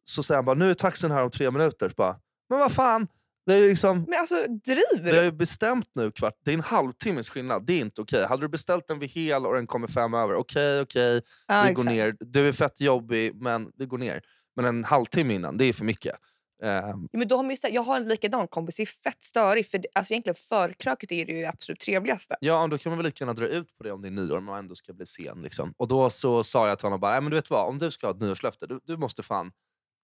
[0.05, 1.89] så säger han bara nu är taxin här om tre minuter.
[1.89, 2.17] Så bara,
[2.51, 3.09] men vad fan,
[3.47, 5.25] har ju liksom, Men alltså driver har du?
[5.25, 6.35] ju bestämt nu kvart.
[6.45, 7.67] Det är en halvtimmes skillnad.
[7.67, 8.27] Det är inte okej.
[8.27, 11.73] Hade du beställt den vid hel och den kommer fem över, okej okej, Ja, vi
[11.73, 11.95] går exakt.
[11.95, 12.17] ner.
[12.21, 14.21] Du är fett jobbig men vi går ner.
[14.57, 16.15] Men en halvtimme innan, det är för mycket.
[16.63, 19.71] Ehm, Ja, men då har man jag har en likadan kompis, det är fett störigt.
[19.71, 22.37] För det- alltså egentligen förkröket är det ju absolut trevligaste.
[22.41, 24.37] Ja, då kan man väl lika gärna dra ut på det om det är nyår,
[24.39, 25.43] om man ändå ska bli sen.
[25.43, 25.75] Liksom.
[25.77, 27.91] Och då så sa jag till honom bara, "Nej, men du vet vad, om du
[27.91, 29.53] ska ha ett nyårslöfte, du, du måste fan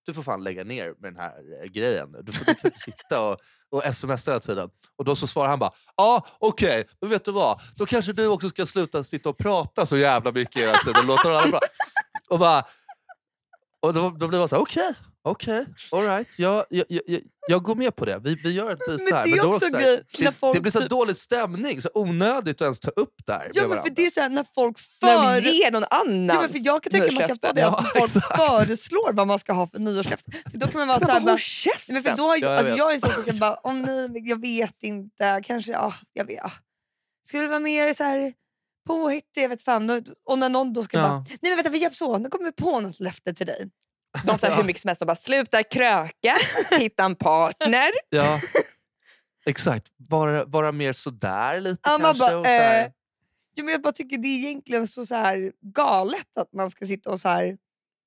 [0.06, 2.10] du får fan lägga ner med den här eh, grejen.
[2.12, 2.22] nu.
[2.22, 3.38] Du får du kan inte sitta och,
[3.70, 4.70] och smsa hela tiden.
[4.96, 7.60] Och då så svarar han bara, ja okej, men vet du vad?
[7.76, 11.00] Då kanske du också ska sluta sitta och prata så jävla mycket hela tiden.
[11.00, 11.66] och Låta alla prata.
[12.28, 12.64] Och, bara,
[13.80, 14.94] och då, då blir man så här, okej,
[15.30, 16.38] okej, alright.
[16.38, 18.18] Jag, jag, jag, jag går med på det.
[18.24, 19.24] Vi, vi gör ett byte Men här.
[19.24, 21.82] det är då också så här, grej när det, folk det blir så dålig stämning,
[21.82, 24.28] så onödigt att ens ta upp det här Ja, men för det är så här,
[24.28, 25.40] när folk När för...
[25.40, 27.54] de ger någon annan Ja, men för jag kan tänka mig att man kan få
[27.54, 28.36] det Ja, att folk exakt.
[28.36, 30.30] föreslår vad man ska ha för nyårslöfte.
[30.50, 31.94] För då kan man vara så här, bara, käften!
[31.94, 33.74] Nej, men för då har, Ja, jag alltså, jag är sån som kan bara, åh
[33.74, 36.36] nej, men jag vet inte, kanske, ja, jag vet.
[36.42, 36.50] ja.
[37.26, 38.32] Skulle vara mer så här
[38.86, 39.90] påhittig, jag vet fan.
[39.90, 41.02] Och- Och när någon då ska Ja.
[41.02, 43.70] bara, nej men vänta vi hjälps åt, nu kommer vi på något löfte till dig.
[44.24, 46.36] De säger hur mycket som helst och bara sluta kröka,
[46.70, 47.90] hitta en partner.
[48.08, 48.40] Ja,
[49.46, 49.86] exakt.
[50.08, 52.18] Vara, vara mer sådär lite Ja, kanske.
[52.18, 52.88] bara, och eh,
[53.58, 56.86] Ja, men jag bara tycker det är egentligen så, så här galet att man ska
[56.86, 57.56] sitta och så här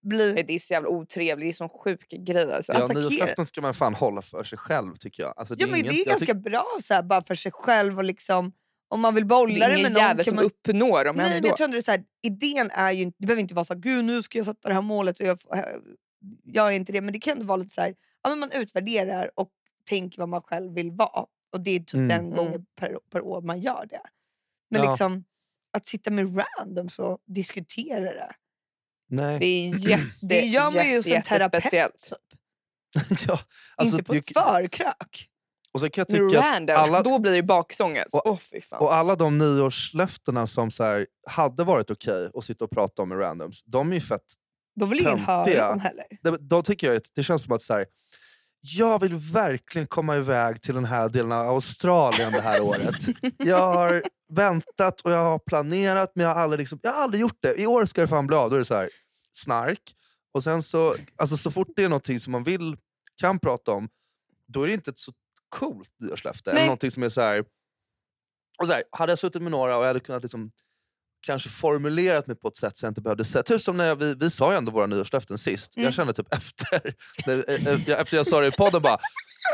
[0.03, 0.33] bli...
[0.33, 2.53] Nej, Det är så jävla otrevligt, det är sån sjuk grej.
[2.53, 2.73] Alltså.
[2.73, 5.33] ja, nyårslöften ska man fan hålla för sig själv tycker jag.
[5.37, 7.97] Alltså, Ja, men inget- det är ganska tyck- bra så här, bara för sig själv
[7.97, 8.51] och liksom
[8.89, 10.45] om man vill det bolla är det med ingen någon jävel kan som man...
[10.45, 13.15] uppnår dem Nej, men jag tror ändå det är så här, idén är ju inte,
[13.19, 15.25] det behöver inte vara så här, gud nu ska jag sätta det här målet och
[15.25, 15.57] jag, får-
[16.43, 17.01] jag är inte det.
[17.01, 19.49] Men det kan ändå vara lite så här, ja, men man utvärderar och
[19.89, 21.25] tänker vad man själv vill vara.
[21.53, 22.07] Och det är typ Mm.
[22.07, 22.35] den Mm.
[22.37, 24.01] gången per, per år man gör det.
[24.69, 24.89] Men Ja.
[24.91, 25.23] liksom
[25.77, 28.31] att sitta med randoms och diskutera det.
[29.09, 29.39] Nej.
[29.39, 32.11] Det är jätte, Det gör man ju jätte, som terapeut.
[33.09, 33.19] Typ.
[33.27, 33.39] ja,
[33.75, 35.29] alltså, inte på det- ett förkrök.
[35.73, 38.15] Och så kan jag tycka att random, alla, då blir det bakisångest.
[38.15, 38.79] Och- fan.
[38.79, 43.09] och alla de nyårslöftena som så här, hade varit okej att sitta och prata om
[43.09, 44.21] med randoms, de är ju fett
[44.75, 46.05] Då vill ingen höra dem heller.
[46.21, 47.85] det, då tycker jag det känns som att så här,
[48.61, 52.95] jag vill verkligen komma iväg till den här delen av Australien det här året.
[53.37, 54.03] Jag har
[54.33, 57.61] väntat och jag har planerat men jag har aldrig, liksom, jag har aldrig gjort det.
[57.61, 58.49] I år ska det fan bli av.
[58.49, 58.89] Då är det så här,
[59.31, 59.81] snark.
[60.33, 62.77] Och sen så, alltså så fort det är någonting som man vill,
[63.21, 63.89] kan prata om,
[64.47, 65.11] då är det inte ett så
[65.49, 66.51] coolt nyårslöfte.
[66.51, 67.39] Eller någonting som är så här,
[68.59, 70.51] och så här, hade jag suttit med några och jag hade kunnat liksom,
[71.21, 73.43] kanske formulerat mig på ett sätt så jag inte behövde säga...
[73.43, 75.77] Typ som när jag, vi, vi sa ju ändå våra nyårslöften sist.
[75.77, 75.85] Mm.
[75.85, 76.93] Jag kände typ efter,
[77.27, 78.97] eh, eh, jag- efter jag sa det i podden bara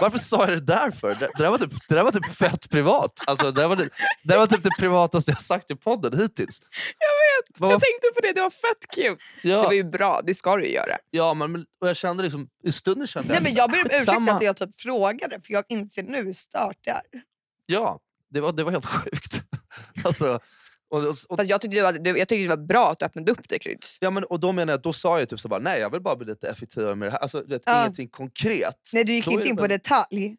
[0.01, 1.09] varför sa jag det där för?
[1.15, 3.21] Det, det, där, var typ, det där var typ fett privat.
[3.27, 3.89] Alltså, det, där var, det, det
[4.23, 6.61] där var typ det privataste jag sagt i podden hittills.
[6.99, 8.95] Jag vet, Vad- jag tänkte på det, det var fett.
[8.95, 9.17] Det
[9.49, 10.95] Ja, var ju bra, det ska du ju göra.
[11.11, 13.43] ja men, och jag kände liksom, i stunden kände Nej, jag...
[13.43, 14.31] men jag ber om ursäkt skitsamma.
[14.31, 17.01] att jag typ frågade för jag inser nu hur stört det är.
[17.65, 17.99] Ja,
[18.29, 19.43] det var, det var helt sjukt.
[20.03, 20.39] alltså,
[20.91, 22.99] och, och, och, Fast jag, tyckte det var, det- jag tyckte det var bra att
[22.99, 23.97] du öppnade upp det Kryds.
[24.01, 26.01] ja, men, och då menar jag, då sa jag typ så bara, nej jag vill
[26.01, 27.19] bara bli lite effektivare med det här.
[27.19, 27.81] Alltså, du vet, Ja.
[27.81, 28.89] Ingenting konkret.
[28.93, 30.35] Nej, du gick Då inte det in på detalj.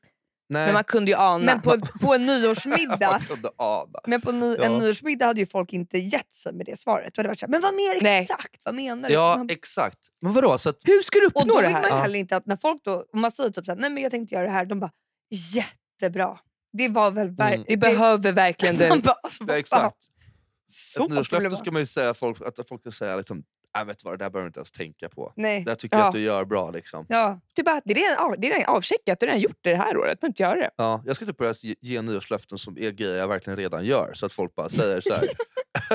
[0.49, 0.65] Nej.
[0.67, 1.45] Men man kunde ju ana.
[1.45, 3.99] Men på, på en nyårsmiddag Man kunde ana.
[4.07, 4.65] men på ny, Ja.
[4.65, 7.15] en nyårsmiddag hade ju folk inte gett sig med det svaret.
[7.15, 8.23] Då hade det varit så här, men vad mer Nej.
[8.23, 8.61] exakt?
[8.65, 9.15] Vad menar du?
[9.15, 9.99] Ja, Man- exakt.
[10.23, 10.59] Men vadå?
[10.59, 11.91] Så att, Hur ska du och uppnå då det vill man här?
[11.91, 11.97] Ja.
[11.97, 14.13] heller inte att när folk då, om man säger typ så här, nej men jag
[14.13, 14.91] tänkte göra det här, de bara
[15.31, 16.39] jättebra.
[16.73, 17.37] Det var väl Mm.
[17.37, 17.65] verkligen...
[17.69, 18.89] Det behöver verkligen du.
[19.01, 19.97] Bara, alltså, ja, exakt.
[20.67, 23.43] Så nyårslöfte ska man ju säga folk, att folk ska säga liksom,
[23.79, 25.33] äh, vet vad, det där behöver du inte ens tänka på.
[25.37, 25.65] Nej.
[25.65, 26.09] Det tycker jag Ja.
[26.09, 26.71] att du gör bra.
[26.71, 27.07] Liksom.
[27.09, 27.41] Ja.
[27.55, 29.71] Du bara, det är redan, av, det är redan avcheckat, du har redan gjort det
[29.71, 30.19] det här året.
[30.21, 30.71] Du inte göra det.
[30.77, 34.11] Ja, jag ska typ börja ge, ge nyårslöften som är grejer jag verkligen redan gör.
[34.15, 35.15] Så att folk bara säger så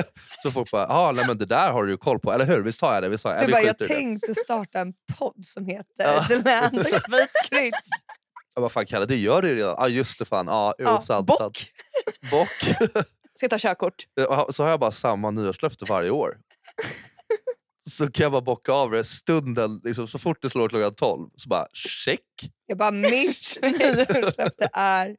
[0.43, 2.61] så folk bara, ah, nej, men det där har du ju koll på, eller hur?
[2.61, 3.09] Visst har jag det?
[3.09, 3.45] Visst har jag?
[3.47, 6.27] Du bara, jag skiter i det." tänkte starta en podd som heter.
[6.27, 7.89] The Land of Sweet Kryds.
[8.55, 9.75] Jag bara, fan Kalle, det gör du ju redan.
[9.77, 11.37] Ah, just det fan, ah, jo, Ja, sant, bock.
[11.37, 11.57] sant.
[12.31, 12.49] Bock.
[13.41, 14.07] Ska ta körkort?
[14.49, 16.37] så har jag bara samma nyårslöfte varje år.
[17.89, 21.29] Så kan jag bara bocka av det stunden, liksom, så fort det slår klockan 12.
[21.35, 22.51] Så bara check.
[22.65, 25.17] Jag bara, mitt nyårslöfte är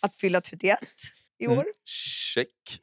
[0.00, 0.78] att fylla 31
[1.38, 1.52] i år.
[1.52, 1.66] Mm.
[1.84, 2.80] Check.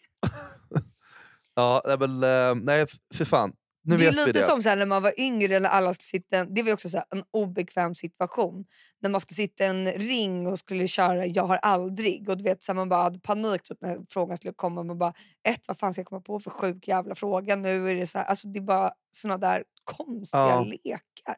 [1.56, 3.54] ja, nej, men, eh, nej för fan.
[3.84, 4.46] Nu det är lite det.
[4.46, 6.98] som så här, när man var yngre eller alla skulle sitta, det var också så
[6.98, 8.66] här, en obekväm situation.
[9.02, 12.30] När man skulle sitta i en ring och skulle köra Jag har aldrig.
[12.30, 14.84] Och du vet, så här, man bara hade panik typ, när frågan skulle komma.
[14.84, 15.14] Man bara,
[15.48, 17.56] ett, vad fan ska jag komma på för sjuk jävla fråga?
[17.56, 20.64] Nu är det så här, alltså det är bara såna där konstiga Ja.
[20.64, 21.36] lekar.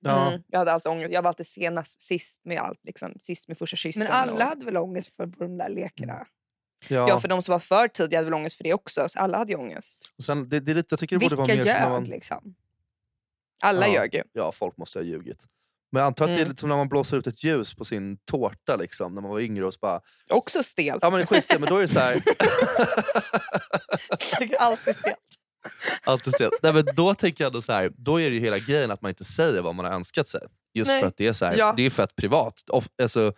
[0.00, 0.28] Ja.
[0.28, 0.42] Mm.
[0.48, 1.12] Jag hade alltid ångest.
[1.12, 2.80] Jag var alltid senast, sist med allt.
[2.84, 3.14] Liksom.
[3.20, 4.02] Sist med första kyssen.
[4.02, 4.40] Men alla och...
[4.40, 6.26] hade väl ångest på, på de där lekarna?
[6.88, 7.08] Ja.
[7.08, 9.08] Ja, för de som var för tidiga hade väl ångest för det också.
[9.08, 9.98] Så alla hade ju ångest.
[10.18, 12.54] Och sen, det, det är jag tycker det borde Vilka vara mer ljög man, liksom?
[13.62, 13.92] Alla Ja.
[13.94, 14.22] ljög ju.
[14.32, 15.44] Ja, folk måste ha ljugit.
[15.92, 16.48] Men jag antar att det är Mm.
[16.48, 19.40] lite som när man blåser ut ett ljus på sin tårta liksom, när man var
[19.40, 20.00] yngre och så bara...
[20.30, 20.98] Också stelt.
[21.02, 22.22] Ja men det är skitstelt, men då är det så här...
[24.30, 25.16] Jag tycker alltid stelt.
[26.04, 26.54] alltid stelt.
[26.62, 29.02] Nej, men då tänker jag ändå så här, då är det ju hela grejen att
[29.02, 30.40] man inte säger vad man har önskat sig.
[30.74, 31.00] Just Nej.
[31.00, 31.74] för att det är så här, Ja.
[31.76, 32.62] det är fett privat.
[32.70, 33.32] Of, alltså,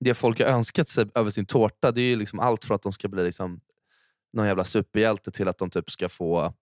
[0.00, 2.82] det folk har önskat sig över sin tårta, det är ju liksom allt från att
[2.82, 3.60] de ska bli liksom
[4.32, 6.54] någon jävla superhjälte till att de typ ska få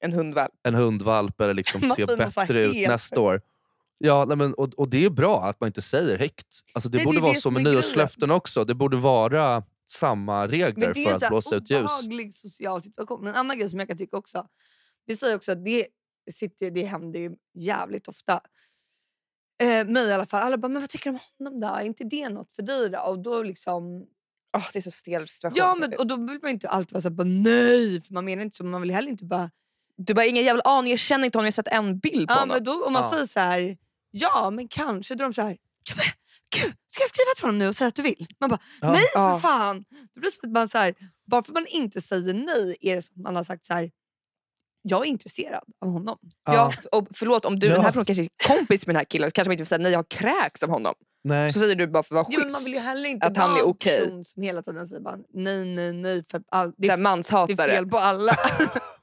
[0.00, 0.52] En hundvalp.
[0.62, 3.42] en hundvalp eller liksom se bättre ut nästa år.
[3.98, 6.46] Ja, nej, men, och, och det är bra att man inte säger högt.
[6.72, 8.64] Alltså, det Nej, det borde är vara det så med är nyårslöften också.
[8.64, 11.80] Det borde vara samma regler det är för en att blåsa ut ljus.
[11.80, 13.26] obehaglig social situation.
[13.26, 14.46] En annan grej som jag kan tycka också.
[15.06, 15.86] Vi säger också att det,
[16.30, 18.40] sitter, det händer ju jävligt ofta.
[19.62, 20.42] Eh, mig i alla fall.
[20.42, 21.66] Alla bara, men vad tycker du om honom då?
[21.68, 22.98] Är inte det något för dig då?
[22.98, 24.06] Och då liksom...
[24.56, 25.58] Åh, det är så stel situation.
[25.58, 28.02] Ja, men, och då vill man inte alltid vara så bara, nej.
[28.02, 28.64] För man menar inte så.
[28.64, 29.50] Man vill heller inte bara...
[29.96, 32.34] Du bara, ingen jävla aning, jag känner inte honom, jag har sett en bild på
[32.34, 32.54] Ja, honom.
[32.56, 33.10] men då, om man Ja.
[33.12, 33.76] säger så här,
[34.10, 35.14] ja men kanske.
[35.14, 35.56] Då är de så här,
[35.88, 36.04] ja, men,
[36.54, 38.26] gud, ska jag skriva till honom nu och säga att du vill?
[38.40, 38.92] Man bara, Ja.
[38.92, 39.84] nej för fan.
[40.14, 40.94] Det blir som att man så här,
[41.26, 43.74] bara för att man inte säger nej är det som att man har sagt så
[43.74, 43.90] här,
[44.82, 46.18] jag är intresserad av honom.
[46.44, 47.72] Ja, och förlåt, om du Ja.
[47.72, 49.66] den här personen kanske är kompis med den här killen så kanske man inte vill
[49.66, 50.94] säga nej jag kräks av honom.
[51.24, 51.52] Nej.
[51.52, 52.52] Så säger du bara för att vara schysst.
[52.52, 54.00] man vill ju heller inte att han är okej.
[54.04, 56.24] person som hela tiden säger bara, nej nej nej.
[56.30, 57.70] För all, det, är, det manshatare.
[57.70, 58.32] är fel på alla.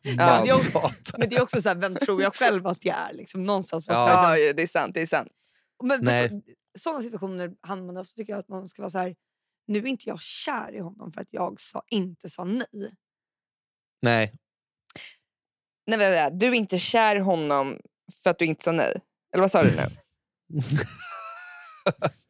[0.01, 0.41] Ja.
[0.45, 3.13] det också, men det är också så här, vem tror jag själv att jag är?
[3.13, 4.37] Liksom, någonstans Ja.
[4.37, 4.93] Ja, det är sant.
[4.93, 5.29] Det är sant.
[5.83, 6.41] Men Nej.
[6.77, 9.15] sådana situationer hamnar man ofta tycker jag att man ska vara så här.
[9.67, 12.65] Nu är inte jag kär i honom för att jag sa, inte sa nej.
[14.01, 14.33] Nej.
[15.89, 16.35] Nej, vänta, vänta.
[16.35, 17.79] du är inte kär i honom
[18.23, 19.01] för att du inte sa nej?
[19.33, 19.83] Eller vad sa du nu?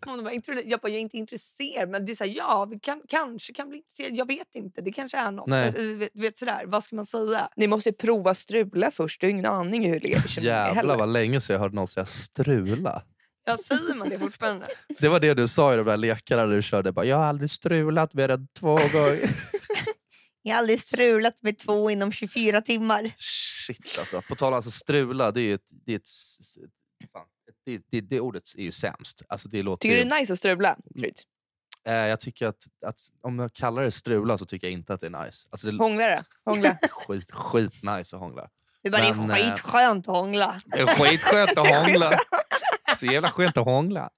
[0.06, 0.34] Hon bara,
[0.66, 1.90] jag, bara, jag är inte intresserad.
[1.90, 4.16] Men det är så här, ja, vi kan, kanske kan bli intresserade.
[4.16, 4.82] Jag vet inte.
[4.82, 5.48] Det kanske är något.
[5.48, 5.66] Nej.
[5.66, 6.64] Alltså, du vet, sådär.
[6.66, 7.50] Vad ska man säga?
[7.56, 9.22] Ni måste prova strula först.
[9.22, 10.44] Du har ingen aning hur det är.
[10.44, 13.04] Jävlar vad länge sedan jag hörde någon säga strula.
[13.46, 14.66] Ja, säger man det fortfarande?
[15.00, 16.92] Det var det du sa i de där lekarna när du körde.
[16.92, 19.30] Bara, jag har aldrig strulat mer än två gånger.
[20.42, 23.14] Jag har aldrig strulat med två inom 24 timmar.
[23.18, 24.22] Shit alltså.
[24.22, 25.70] På tal om alltså, strula, det är ju ett...
[25.86, 26.10] Det, är ett,
[27.14, 27.26] fan,
[27.66, 29.22] det, det, det ordet är ju sämst.
[29.30, 30.78] Alltså, det låter Tycker du ju, det är nice att strula?
[31.00, 31.20] Krydd?
[31.88, 35.02] eh, jag tycker att, att om jag kallar det strula så tycker jag inte att
[35.02, 35.48] det är nice.
[35.50, 36.52] Alltså, det Hångla då?
[36.52, 36.78] Hångla.
[36.92, 38.50] skit, skit nice att hångla.
[38.84, 40.62] Det, bara, Men, det är eh, skitskönt att hångla.
[40.66, 42.20] Det är skitskönt att hångla.
[42.98, 44.10] Så jävla skönt att hångla.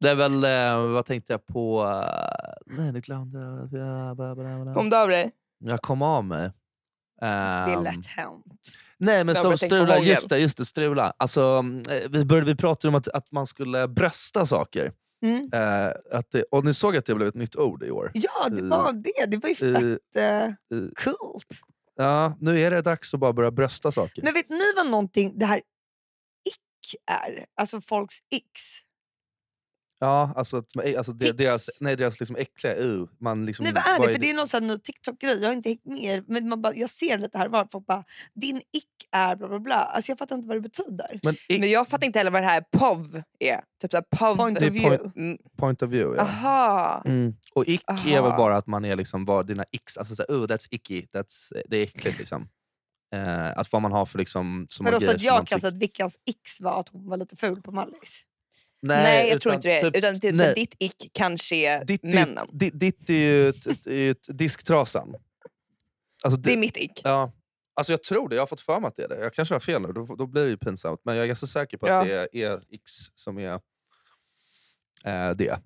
[0.00, 1.82] Det är väl, eh, vad tänkte jag på?
[1.82, 4.74] eh, nej, nu glömde jag.
[4.74, 5.30] Kom du av dig?
[5.58, 6.50] Jag kom av mig.
[7.20, 8.44] Det är Ehm, lätt hänt.
[8.98, 11.12] Nej men Jag som började tänka på strula, just det, just det strula.
[11.16, 14.92] Alltså, eh, vi, började, vi pratade om att, att man skulle brösta saker.
[15.24, 15.50] Mm.
[15.52, 18.10] Eh, att det, och ni såg att det blev ett nytt ord i år.
[18.14, 19.26] Ja, det Eh, var det.
[19.26, 20.52] Det var ju eh, fett eh, eh,
[21.04, 21.60] coolt.
[21.96, 24.22] Ja, nu är det dags att bara börja brösta saker.
[24.22, 25.56] Men vet ni vad någonting det här
[26.48, 27.46] ick är?
[27.60, 28.62] Alltså folks icks.
[30.02, 31.36] Ja, alltså, att- alltså det, Tics.
[31.38, 32.74] deras, nej, deras liksom äckliga
[33.20, 34.04] man liksom, Nej vad är det?
[34.04, 34.18] För det?
[34.18, 35.38] det är någon sån här ny TikTok-grej.
[35.40, 36.24] Jag har inte hängt med.
[36.28, 39.58] Men man bara, jag ser lite här var folk bara, din ick är bla bla
[39.58, 39.74] bla.
[39.74, 41.20] Alltså jag fattar inte vad det betyder.
[41.22, 43.60] Men i, Men jag fattar inte heller vad det här POV är.
[43.82, 44.36] Typ såhär POV.
[44.36, 45.10] Point Det of är view.
[45.20, 46.22] Mm, point of view, ja.
[46.22, 47.02] Aha.
[47.06, 47.34] Mm.
[47.54, 48.36] Och ick är väl Aha.
[48.36, 51.76] bara att man är liksom vad dina icks, alltså såhär, oh, that's icky, that's, det
[51.76, 52.48] är äckligt liksom.
[53.14, 55.32] Eh, att vad man har för liksom, som Men då så grejer att som jag
[55.34, 58.22] man kan tycker- säga att Vickans icks var att hon var lite ful på Mallis.
[58.82, 59.80] Nej, jag tror inte det.
[59.80, 60.54] typ- Utan typ, nej.
[60.54, 62.46] ditt ick kanske är ditt, männen.
[62.52, 65.14] Ditt, ditt, är ju ett, ett, disktrasan.
[66.24, 67.00] Alltså, Det är mitt ick.
[67.04, 67.32] ja,
[67.74, 69.20] alltså jag tror det, jag har fått för mig att det är det.
[69.20, 71.00] Jag kanske har fel nu, då, då blir det ju pinsamt.
[71.04, 72.04] Men jag är ganska säker på att Ja.
[72.04, 73.52] det är, är X som är
[75.04, 75.60] eh, det.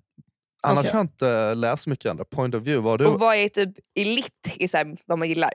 [0.63, 0.91] Annars Okej.
[0.91, 2.25] har jag inte läst mycket andra.
[2.25, 3.05] Point of view, vad du?
[3.05, 5.51] Och vad är typ elit i så här, vad man gillar?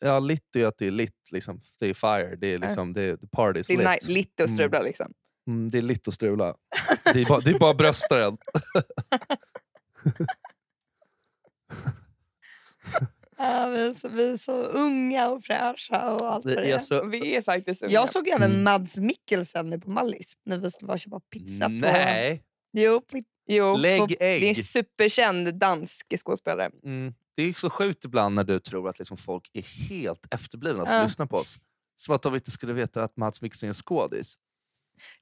[0.00, 1.60] Ja, lit är att det är lit, liksom.
[1.80, 4.08] det är fire, det är liksom, det är, the party is Det är lit.
[4.08, 5.12] lit och strula liksom.
[5.46, 6.54] Mm, det är lit och strula.
[7.12, 8.36] Det är bara, det är bara bröstaren.
[13.38, 16.78] Ja, vi, är så, vi är så unga och fräscha och allt vad Det är
[16.78, 17.04] så...
[17.06, 17.92] Vi är faktiskt unga.
[17.92, 18.62] Jag såg även Mm.
[18.62, 21.70] Mads Mikkelsen nu på Mallis när vi skulle köpa pizza på...
[21.72, 22.42] Nej,
[22.72, 24.64] Jo, på Jo, lägg och Det är en ägg.
[24.64, 26.70] superkänd dansk skådespelare.
[26.84, 27.14] Mm.
[27.36, 30.94] Det är så sjukt ibland när du tror att liksom folk är helt efterblivna som
[30.94, 31.02] Ja.
[31.04, 31.58] lyssnar på oss.
[31.96, 34.36] Som att de inte skulle veta att Mats Mikkelsen är en skådis.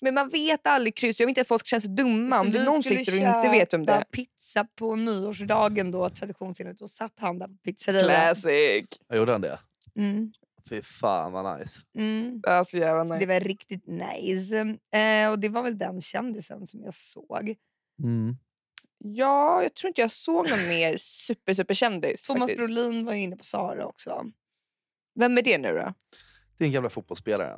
[0.00, 1.20] Men man vet aldrig kryss.
[1.20, 2.40] Jag vill inte att folk sig dumma.
[2.40, 4.04] Om Så det vi någon sitter och inte vet vem det är.
[4.04, 6.78] pizza på nyårsdagen då traditionsenligt.
[6.78, 8.04] Då satt han där på pizzerian.
[8.04, 8.86] Classic.
[9.08, 9.58] Jag gjorde han det?
[9.96, 10.32] Mm,
[10.68, 11.80] Fy fan vad nice.
[11.98, 12.42] mm.
[12.46, 13.26] Alltså jävla Så nice.
[13.26, 14.76] det var riktigt nice.
[14.94, 17.54] Eh, och det var väl den kändisen som jag såg.
[18.02, 18.36] Mm.
[18.98, 22.26] Ja, jag tror inte jag såg någon mer super super kändis.
[22.26, 22.58] Thomas faktiskt.
[22.58, 24.24] Brolin var ju inne på Sara också.
[25.14, 25.94] Vem är det nu då?
[26.58, 27.56] Det är en gamla fotbollsspelare.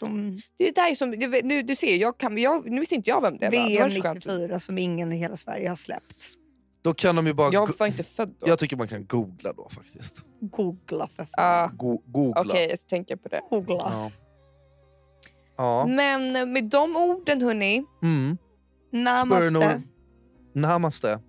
[0.00, 2.94] Från Det är där som, du, vet- nu, du ser, jag kan, jag, nu visste
[2.94, 3.68] inte jag vem det var.
[3.68, 4.24] VM så skönt.
[4.24, 6.28] 94 som ingen i hela Sverige har släppt.
[6.82, 7.52] Då kan de ju bara...
[7.52, 8.48] Jag var inte född då.
[8.48, 10.24] jag tycker man kan googla då faktiskt.
[10.40, 11.64] Googla för fan.
[11.64, 12.40] Ah, Go googla.
[12.40, 13.40] Okej, jag ska tänka på det.
[13.50, 13.74] Googla.
[13.92, 14.10] Ja.
[15.56, 15.86] ja.
[15.86, 18.38] Men med de orden hörni, Mm.
[18.92, 19.42] Namaste.
[19.46, 19.82] Spurnor.
[20.54, 21.20] Namaste.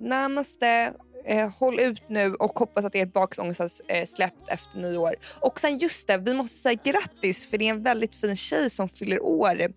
[0.00, 0.92] namaste.
[1.28, 5.14] Eh, håll ut nu och hoppas att ert bakångest har eh, släppt efter nyår.
[5.40, 8.70] Och sen just det, vi måste säga grattis för det är en väldigt fin tjej
[8.70, 9.72] som fyller år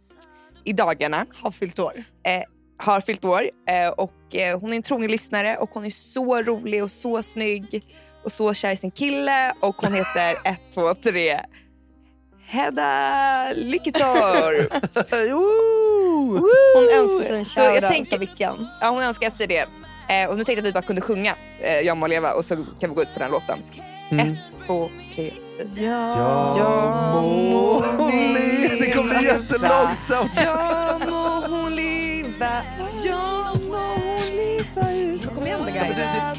[0.63, 1.25] i dagarna.
[1.33, 2.03] Har fyllt år.
[2.77, 6.41] har fyllt år eh, och eh, hon är en trogen lyssnare och hon är så
[6.41, 7.85] rolig och så snygg
[8.23, 11.39] och så kär i sin kille och hon heter 1, 2, 3
[12.45, 14.73] Hedda Lycketorp.
[15.31, 16.49] Woo!
[16.75, 18.67] Hon önskar sig en shoutout av vilken?
[18.81, 19.65] Ja, hon önskar sig det.
[20.11, 22.45] Eh, och nu tänkte jag att vi bara kunde sjunga eh, Jag må leva och
[22.45, 23.59] så kan vi gå ut på den låten.
[24.11, 24.27] Mm.
[24.31, 25.31] Ett, två, tre.
[25.75, 30.31] Ja, Ja må hon le- Det kommer bli jättelångsamt.
[30.45, 32.61] Ja må hon leva,
[33.05, 35.35] ja må hon leva ut.
[35.35, 35.85] Kom igen då guys.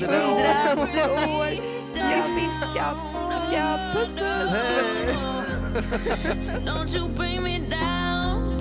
[0.00, 1.48] Hundrade år,
[1.94, 4.52] ja visst ska, puss puss.
[6.66, 8.58] Don't you bring me down.